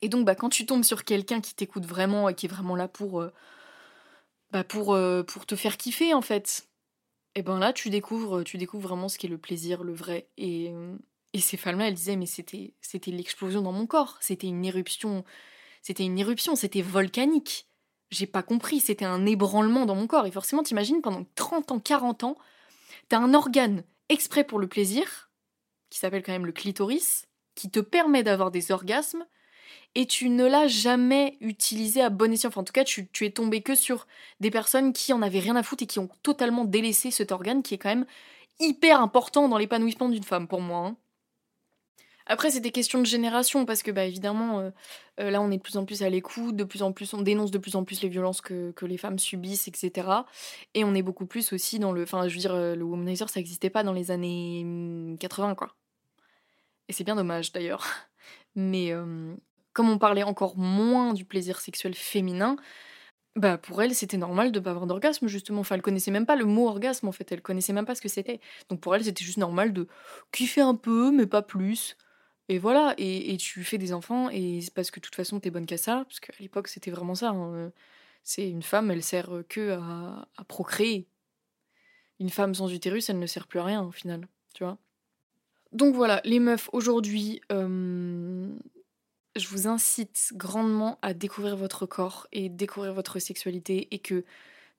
Et 0.00 0.08
donc, 0.08 0.24
bah, 0.24 0.34
quand 0.34 0.48
tu 0.48 0.64
tombes 0.64 0.84
sur 0.84 1.04
quelqu'un 1.04 1.40
qui 1.40 1.54
t'écoute 1.54 1.84
vraiment 1.84 2.28
et 2.28 2.34
qui 2.34 2.46
est 2.46 2.48
vraiment 2.48 2.76
là 2.76 2.88
pour, 2.88 3.20
euh, 3.20 3.32
bah, 4.50 4.64
pour, 4.64 4.94
euh, 4.94 5.22
pour 5.22 5.44
te 5.46 5.56
faire 5.56 5.76
kiffer, 5.76 6.14
en 6.14 6.22
fait, 6.22 6.68
et 7.34 7.42
ben 7.42 7.58
là, 7.58 7.72
tu 7.72 7.90
découvres, 7.90 8.44
tu 8.44 8.58
découvres 8.58 8.88
vraiment 8.88 9.08
ce 9.08 9.18
qu'est 9.18 9.28
le 9.28 9.38
plaisir, 9.38 9.84
le 9.84 9.94
vrai. 9.94 10.28
Et, 10.38 10.72
et 11.34 11.40
ces 11.40 11.56
femmes-là, 11.56 11.88
elles 11.88 11.94
disaient, 11.94 12.16
mais 12.16 12.26
c'était, 12.26 12.74
c'était 12.80 13.10
l'explosion 13.10 13.62
dans 13.62 13.72
mon 13.72 13.86
corps, 13.86 14.18
c'était 14.20 14.46
une 14.48 14.64
éruption, 14.64 15.24
c'était 15.82 16.04
une 16.04 16.18
éruption, 16.18 16.56
c'était 16.56 16.82
volcanique. 16.82 17.67
J'ai 18.10 18.26
pas 18.26 18.42
compris, 18.42 18.80
c'était 18.80 19.04
un 19.04 19.26
ébranlement 19.26 19.86
dans 19.86 19.94
mon 19.94 20.06
corps. 20.06 20.26
Et 20.26 20.30
forcément, 20.30 20.62
t'imagines, 20.62 21.02
pendant 21.02 21.26
30 21.34 21.72
ans, 21.72 21.80
40 21.80 22.24
ans, 22.24 22.38
t'as 23.08 23.18
un 23.18 23.34
organe 23.34 23.84
exprès 24.08 24.44
pour 24.44 24.58
le 24.58 24.66
plaisir, 24.66 25.30
qui 25.90 25.98
s'appelle 25.98 26.22
quand 26.22 26.32
même 26.32 26.46
le 26.46 26.52
clitoris, 26.52 27.26
qui 27.54 27.70
te 27.70 27.80
permet 27.80 28.22
d'avoir 28.22 28.50
des 28.50 28.70
orgasmes, 28.72 29.26
et 29.94 30.06
tu 30.06 30.28
ne 30.28 30.46
l'as 30.46 30.68
jamais 30.68 31.36
utilisé 31.40 32.00
à 32.02 32.10
bon 32.10 32.32
escient. 32.32 32.48
Enfin, 32.48 32.60
en 32.60 32.64
tout 32.64 32.72
cas, 32.72 32.84
tu, 32.84 33.08
es 33.20 33.30
tombé 33.30 33.62
que 33.62 33.74
sur 33.74 34.06
des 34.40 34.50
personnes 34.50 34.92
qui 34.92 35.12
en 35.12 35.22
avaient 35.22 35.40
rien 35.40 35.56
à 35.56 35.62
foutre 35.62 35.82
et 35.82 35.86
qui 35.86 35.98
ont 35.98 36.08
totalement 36.22 36.64
délaissé 36.64 37.10
cet 37.10 37.32
organe 37.32 37.62
qui 37.62 37.74
est 37.74 37.78
quand 37.78 37.88
même 37.88 38.06
hyper 38.60 39.00
important 39.00 39.48
dans 39.48 39.58
l'épanouissement 39.58 40.08
d'une 40.08 40.24
femme 40.24 40.48
pour 40.48 40.60
moi. 40.60 40.86
Hein. 40.86 40.96
Après, 42.28 42.50
c'est 42.50 42.60
des 42.60 42.70
questions 42.70 43.00
de 43.00 43.06
génération 43.06 43.64
parce 43.64 43.82
que, 43.82 43.90
bah, 43.90 44.04
évidemment, 44.04 44.60
euh, 44.60 44.70
euh, 45.18 45.30
là, 45.30 45.40
on 45.40 45.50
est 45.50 45.56
de 45.56 45.62
plus 45.62 45.78
en 45.78 45.86
plus 45.86 46.02
à 46.02 46.10
l'écoute, 46.10 46.54
de 46.54 46.64
plus 46.64 46.82
en 46.82 46.92
plus, 46.92 47.14
on 47.14 47.22
dénonce 47.22 47.50
de 47.50 47.58
plus 47.58 47.74
en 47.74 47.84
plus 47.84 48.02
les 48.02 48.08
violences 48.10 48.42
que, 48.42 48.70
que, 48.72 48.84
les 48.84 48.98
femmes 48.98 49.18
subissent, 49.18 49.66
etc. 49.66 50.08
Et 50.74 50.84
on 50.84 50.94
est 50.94 51.02
beaucoup 51.02 51.26
plus 51.26 51.52
aussi 51.54 51.78
dans 51.78 51.90
le. 51.92 52.02
Enfin, 52.02 52.28
je 52.28 52.34
veux 52.34 52.40
dire, 52.40 52.54
euh, 52.54 52.74
le 52.74 52.84
womanizer, 52.84 53.30
ça 53.30 53.40
n'existait 53.40 53.70
pas 53.70 53.82
dans 53.82 53.94
les 53.94 54.10
années 54.10 55.16
80, 55.18 55.54
quoi. 55.54 55.74
Et 56.88 56.92
c'est 56.92 57.04
bien 57.04 57.16
dommage 57.16 57.52
d'ailleurs. 57.52 57.86
Mais 58.54 58.92
comme 59.72 59.90
on 59.90 59.98
parlait 59.98 60.22
encore 60.24 60.56
moins 60.56 61.12
du 61.14 61.24
plaisir 61.24 61.60
sexuel 61.60 61.94
féminin, 61.94 62.56
bah 63.36 63.58
pour 63.58 63.80
elle 63.82 63.94
c'était 63.94 64.16
normal 64.16 64.50
de 64.52 64.58
pas 64.58 64.70
avoir 64.70 64.86
d'orgasme 64.86 65.28
justement. 65.28 65.60
Enfin 65.60 65.76
elle 65.76 65.82
connaissait 65.82 66.10
même 66.10 66.26
pas 66.26 66.34
le 66.34 66.44
mot 66.44 66.66
orgasme 66.68 67.08
en 67.08 67.12
fait, 67.12 67.30
elle 67.30 67.42
connaissait 67.42 67.72
même 67.72 67.86
pas 67.86 67.94
ce 67.94 68.00
que 68.00 68.08
c'était. 68.08 68.40
Donc 68.68 68.80
pour 68.80 68.94
elle 68.96 69.04
c'était 69.04 69.24
juste 69.24 69.38
normal 69.38 69.72
de 69.72 69.86
kiffer 70.32 70.62
un 70.62 70.74
peu 70.74 71.12
mais 71.12 71.26
pas 71.26 71.42
plus. 71.42 71.96
Et 72.48 72.58
voilà, 72.58 72.94
et, 72.96 73.36
tu 73.36 73.62
fais 73.62 73.76
des 73.78 73.92
enfants 73.92 74.30
et 74.30 74.62
c'est 74.62 74.72
parce 74.72 74.90
que 74.90 75.00
de 75.00 75.04
toute 75.04 75.14
façon 75.14 75.38
t'es 75.38 75.50
bonne 75.50 75.66
qu'à 75.66 75.76
ça, 75.76 76.04
parce 76.06 76.18
qu'à 76.20 76.32
l'époque 76.40 76.68
c'était 76.68 76.90
vraiment 76.90 77.14
ça. 77.14 77.30
Hein. 77.30 77.72
C'est 78.22 78.48
une 78.48 78.62
femme, 78.62 78.90
elle 78.90 79.02
sert 79.02 79.30
que 79.48 79.72
à, 79.72 80.28
à 80.36 80.44
procréer. 80.44 81.06
Une 82.20 82.30
femme 82.30 82.54
sans 82.54 82.72
utérus, 82.72 83.10
elle 83.10 83.18
ne 83.18 83.26
sert 83.26 83.46
plus 83.46 83.60
à 83.60 83.64
rien 83.64 83.82
au 83.82 83.92
final, 83.92 84.26
tu 84.54 84.64
vois. 84.64 84.78
Donc 85.72 85.94
voilà, 85.94 86.20
les 86.24 86.40
meufs 86.40 86.70
aujourd'hui, 86.72 87.40
euh, 87.52 88.48
je 89.36 89.48
vous 89.48 89.68
incite 89.68 90.32
grandement 90.34 90.98
à 91.02 91.12
découvrir 91.12 91.56
votre 91.56 91.86
corps 91.86 92.26
et 92.32 92.48
découvrir 92.48 92.94
votre 92.94 93.18
sexualité 93.18 93.88
et 93.90 93.98
que 93.98 94.24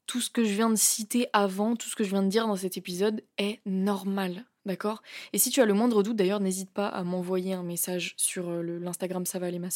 tout 0.08 0.22
ce 0.22 0.32
que 0.32 0.44
je 0.44 0.54
viens 0.54 0.72
de 0.72 0.76
citer 0.76 1.28
avant, 1.34 1.76
tout 1.76 1.88
ce 1.88 1.96
que 1.96 2.04
je 2.04 2.10
viens 2.10 2.24
de 2.24 2.30
dire 2.30 2.48
dans 2.48 2.56
cet 2.56 2.78
épisode 2.78 3.24
est 3.38 3.60
normal, 3.68 4.46
d'accord 4.66 5.02
Et 5.34 5.38
si 5.38 5.50
tu 5.50 5.62
as 5.62 5.66
le 5.66 5.74
moindre 5.74 6.04
doute, 6.04 6.16
d'ailleurs, 6.16 6.40
n'hésite 6.40 6.72
pas 6.72 6.88
à 6.88 7.04
m'envoyer 7.04 7.54
un 7.54 7.64
message 7.64 8.14
sur 8.18 8.50
euh, 8.50 8.62
l'Instagram 8.62 9.26
Ça 9.26 9.40
va 9.40 9.48
aller 9.48 9.60
ma 9.60 9.70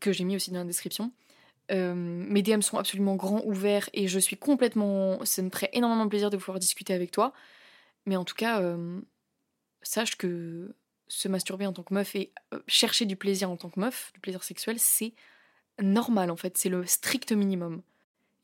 que 0.00 0.12
j'ai 0.12 0.24
mis 0.24 0.36
aussi 0.36 0.50
dans 0.50 0.60
la 0.60 0.64
description. 0.64 1.12
Euh, 1.70 1.94
mes 1.94 2.42
DM 2.42 2.60
sont 2.60 2.78
absolument 2.78 3.14
grands, 3.14 3.42
ouverts, 3.44 3.90
et 3.92 4.08
je 4.08 4.18
suis 4.18 4.36
complètement... 4.36 5.24
Ça 5.24 5.42
me 5.42 5.50
ferait 5.50 5.70
énormément 5.72 6.08
plaisir 6.08 6.30
de 6.30 6.36
pouvoir 6.36 6.58
discuter 6.58 6.94
avec 6.94 7.10
toi. 7.10 7.32
Mais 8.06 8.16
en 8.16 8.24
tout 8.24 8.34
cas, 8.34 8.60
euh, 8.62 9.00
sache 9.82 10.16
que 10.16 10.74
se 11.08 11.28
masturber 11.28 11.66
en 11.66 11.72
tant 11.72 11.82
que 11.82 11.92
meuf 11.92 12.16
et 12.16 12.32
chercher 12.66 13.04
du 13.04 13.16
plaisir 13.16 13.50
en 13.50 13.56
tant 13.56 13.68
que 13.68 13.78
meuf, 13.78 14.12
du 14.14 14.20
plaisir 14.20 14.42
sexuel, 14.42 14.78
c'est 14.78 15.12
normal 15.80 16.30
en 16.30 16.36
fait, 16.36 16.56
c'est 16.56 16.68
le 16.68 16.86
strict 16.86 17.32
minimum. 17.32 17.82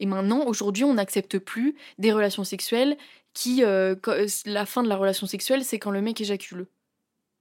Et 0.01 0.07
maintenant, 0.07 0.45
aujourd'hui, 0.47 0.85
on 0.85 0.95
n'accepte 0.95 1.39
plus 1.39 1.75
des 1.99 2.13
relations 2.13 2.45
sexuelles 2.45 2.97
qui, 3.35 3.65
euh, 3.65 3.95
euh, 4.09 4.27
la 4.47 4.67
fin 4.67 4.83
de 4.83 4.89
la 4.89 4.97
relation 4.97 5.27
sexuelle, 5.27 5.65
c'est 5.65 5.79
quand 5.79 5.91
le 5.91 6.03
mec 6.03 6.21
éjacule. 6.21 6.67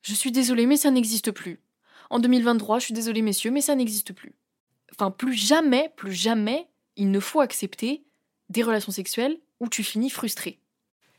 Je 0.01 0.13
suis 0.13 0.31
désolée, 0.31 0.65
mais 0.65 0.77
ça 0.77 0.91
n'existe 0.91 1.31
plus. 1.31 1.59
En 2.09 2.19
2023, 2.19 2.79
je 2.79 2.85
suis 2.85 2.93
désolée, 2.93 3.21
messieurs, 3.21 3.51
mais 3.51 3.61
ça 3.61 3.75
n'existe 3.75 4.13
plus. 4.13 4.33
Enfin, 4.93 5.11
plus 5.11 5.33
jamais, 5.33 5.91
plus 5.95 6.13
jamais, 6.13 6.67
il 6.95 7.11
ne 7.11 7.19
faut 7.19 7.41
accepter 7.41 8.03
des 8.49 8.63
relations 8.63 8.91
sexuelles 8.91 9.37
où 9.59 9.67
tu 9.69 9.83
finis 9.83 10.09
frustré. 10.09 10.59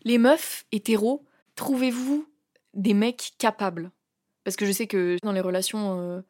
Les 0.05 0.19
meufs 0.19 0.65
hétéros, 0.73 1.25
trouvez-vous 1.57 2.27
des 2.75 2.95
mecs 2.95 3.33
capables? 3.39 3.91
Parce 4.45 4.57
que 4.57 4.67
je 4.67 4.73
sais 4.73 4.87
que 4.87 5.17
dans 5.23 5.33
les 5.33 5.41
relations 5.41 6.01
euh, 6.01 6.21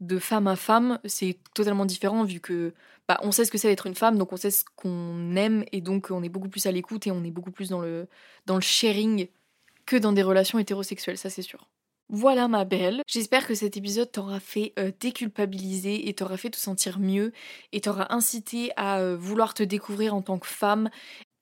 de 0.00 0.18
femme 0.18 0.48
à 0.48 0.56
femme, 0.56 0.98
c'est 1.04 1.38
totalement 1.54 1.84
différent 1.84 2.24
vu 2.24 2.40
que 2.40 2.72
bah, 3.10 3.18
on 3.24 3.32
sait 3.32 3.44
ce 3.44 3.50
que 3.50 3.58
c'est 3.58 3.66
d'être 3.66 3.88
une 3.88 3.96
femme, 3.96 4.18
donc 4.18 4.32
on 4.32 4.36
sait 4.36 4.52
ce 4.52 4.62
qu'on 4.76 5.34
aime 5.34 5.64
et 5.72 5.80
donc 5.80 6.12
on 6.12 6.22
est 6.22 6.28
beaucoup 6.28 6.48
plus 6.48 6.66
à 6.66 6.70
l'écoute 6.70 7.08
et 7.08 7.10
on 7.10 7.24
est 7.24 7.32
beaucoup 7.32 7.50
plus 7.50 7.68
dans 7.68 7.80
le, 7.80 8.06
dans 8.46 8.54
le 8.54 8.60
sharing 8.60 9.26
que 9.84 9.96
dans 9.96 10.12
des 10.12 10.22
relations 10.22 10.60
hétérosexuelles, 10.60 11.18
ça 11.18 11.28
c'est 11.28 11.42
sûr. 11.42 11.68
Voilà 12.08 12.46
ma 12.46 12.64
belle, 12.64 13.02
j'espère 13.08 13.48
que 13.48 13.56
cet 13.56 13.76
épisode 13.76 14.12
t'aura 14.12 14.38
fait 14.38 14.74
euh, 14.78 14.92
déculpabiliser 15.00 16.08
et 16.08 16.14
t'aura 16.14 16.36
fait 16.36 16.50
te 16.50 16.56
sentir 16.56 17.00
mieux 17.00 17.32
et 17.72 17.80
t'aura 17.80 18.14
incité 18.14 18.70
à 18.76 19.00
euh, 19.00 19.16
vouloir 19.16 19.54
te 19.54 19.64
découvrir 19.64 20.14
en 20.14 20.22
tant 20.22 20.38
que 20.38 20.46
femme 20.46 20.88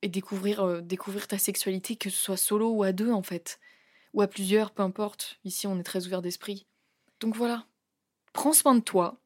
et 0.00 0.09
découvrir, 0.09 0.81
découvrir 0.81 1.26
ta 1.28 1.37
sexualité, 1.37 1.96
que 1.96 2.09
ce 2.09 2.16
soit 2.16 2.38
solo 2.38 2.70
ou 2.70 2.83
à 2.83 2.92
deux 2.92 3.12
en 3.12 3.22
fait 3.22 3.61
ou 4.14 4.22
à 4.22 4.26
plusieurs, 4.26 4.70
peu 4.70 4.83
importe. 4.83 5.38
Ici, 5.44 5.66
on 5.66 5.78
est 5.78 5.83
très 5.83 6.07
ouvert 6.07 6.22
d'esprit. 6.22 6.66
Donc 7.20 7.37
voilà. 7.37 7.66
Prends 8.33 8.54
soin 8.54 8.74
de 8.74 8.81
toi 8.81 9.20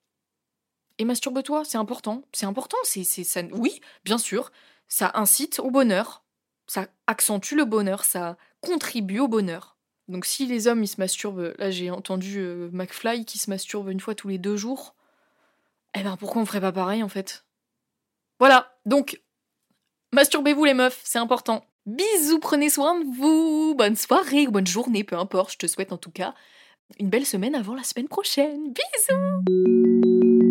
et 0.99 1.05
masturbe-toi, 1.05 1.65
c'est 1.65 1.79
important. 1.79 2.23
C'est 2.33 2.47
important, 2.47 2.77
c'est. 2.85 3.05
Oui, 3.53 3.81
bien 4.05 4.19
sûr, 4.19 4.53
ça 4.89 5.11
incite 5.15 5.59
au 5.59 5.71
bonheur, 5.71 6.23
ça 6.67 6.87
accentue 7.07 7.55
le 7.55 7.65
bonheur, 7.65 8.05
ça 8.05 8.37
contribue 8.61 9.21
au 9.21 9.29
bonheur. 9.29 9.77
Donc 10.09 10.27
si 10.27 10.47
les 10.47 10.67
hommes 10.67 10.83
ils 10.83 10.89
se 10.89 11.01
masturbent, 11.01 11.55
là 11.59 11.71
j'ai 11.71 11.91
entendu 11.91 12.39
euh, 12.39 12.69
McFly 12.73 13.25
qui 13.25 13.39
se 13.39 13.49
masturbe 13.49 13.89
une 13.89 14.01
fois 14.01 14.15
tous 14.15 14.29
les 14.29 14.39
deux 14.39 14.57
jours, 14.57 14.95
eh 15.95 16.03
ben 16.03 16.17
pourquoi 16.17 16.43
on 16.43 16.47
ferait 16.47 16.61
pas 16.61 16.73
pareil 16.73 17.03
en 17.03 17.09
fait? 17.09 17.45
Voilà, 18.39 18.77
donc 18.85 19.23
masturbez-vous 20.13 20.65
les 20.65 20.75
meufs, 20.75 21.01
c'est 21.05 21.19
important. 21.19 21.65
Bisous, 21.87 22.39
prenez 22.39 22.71
soin 22.71 22.99
de 23.01 23.05
vous. 23.17 23.75
Bonne 23.77 23.97
soirée 23.97 24.47
ou 24.47 24.53
bonne 24.53 24.67
journée, 24.67 25.05
peu 25.05 25.17
importe. 25.17 25.53
Je 25.53 25.59
te 25.59 25.67
souhaite 25.67 25.93
en 25.93 25.99
tout 25.99 26.11
cas 26.13 26.35
une 26.99 27.09
belle 27.09 27.27
semaine 27.27 27.55
avant 27.55 27.75
la 27.75 27.83
semaine 27.83 28.09
prochaine. 28.09 28.73
Bisous 28.73 30.42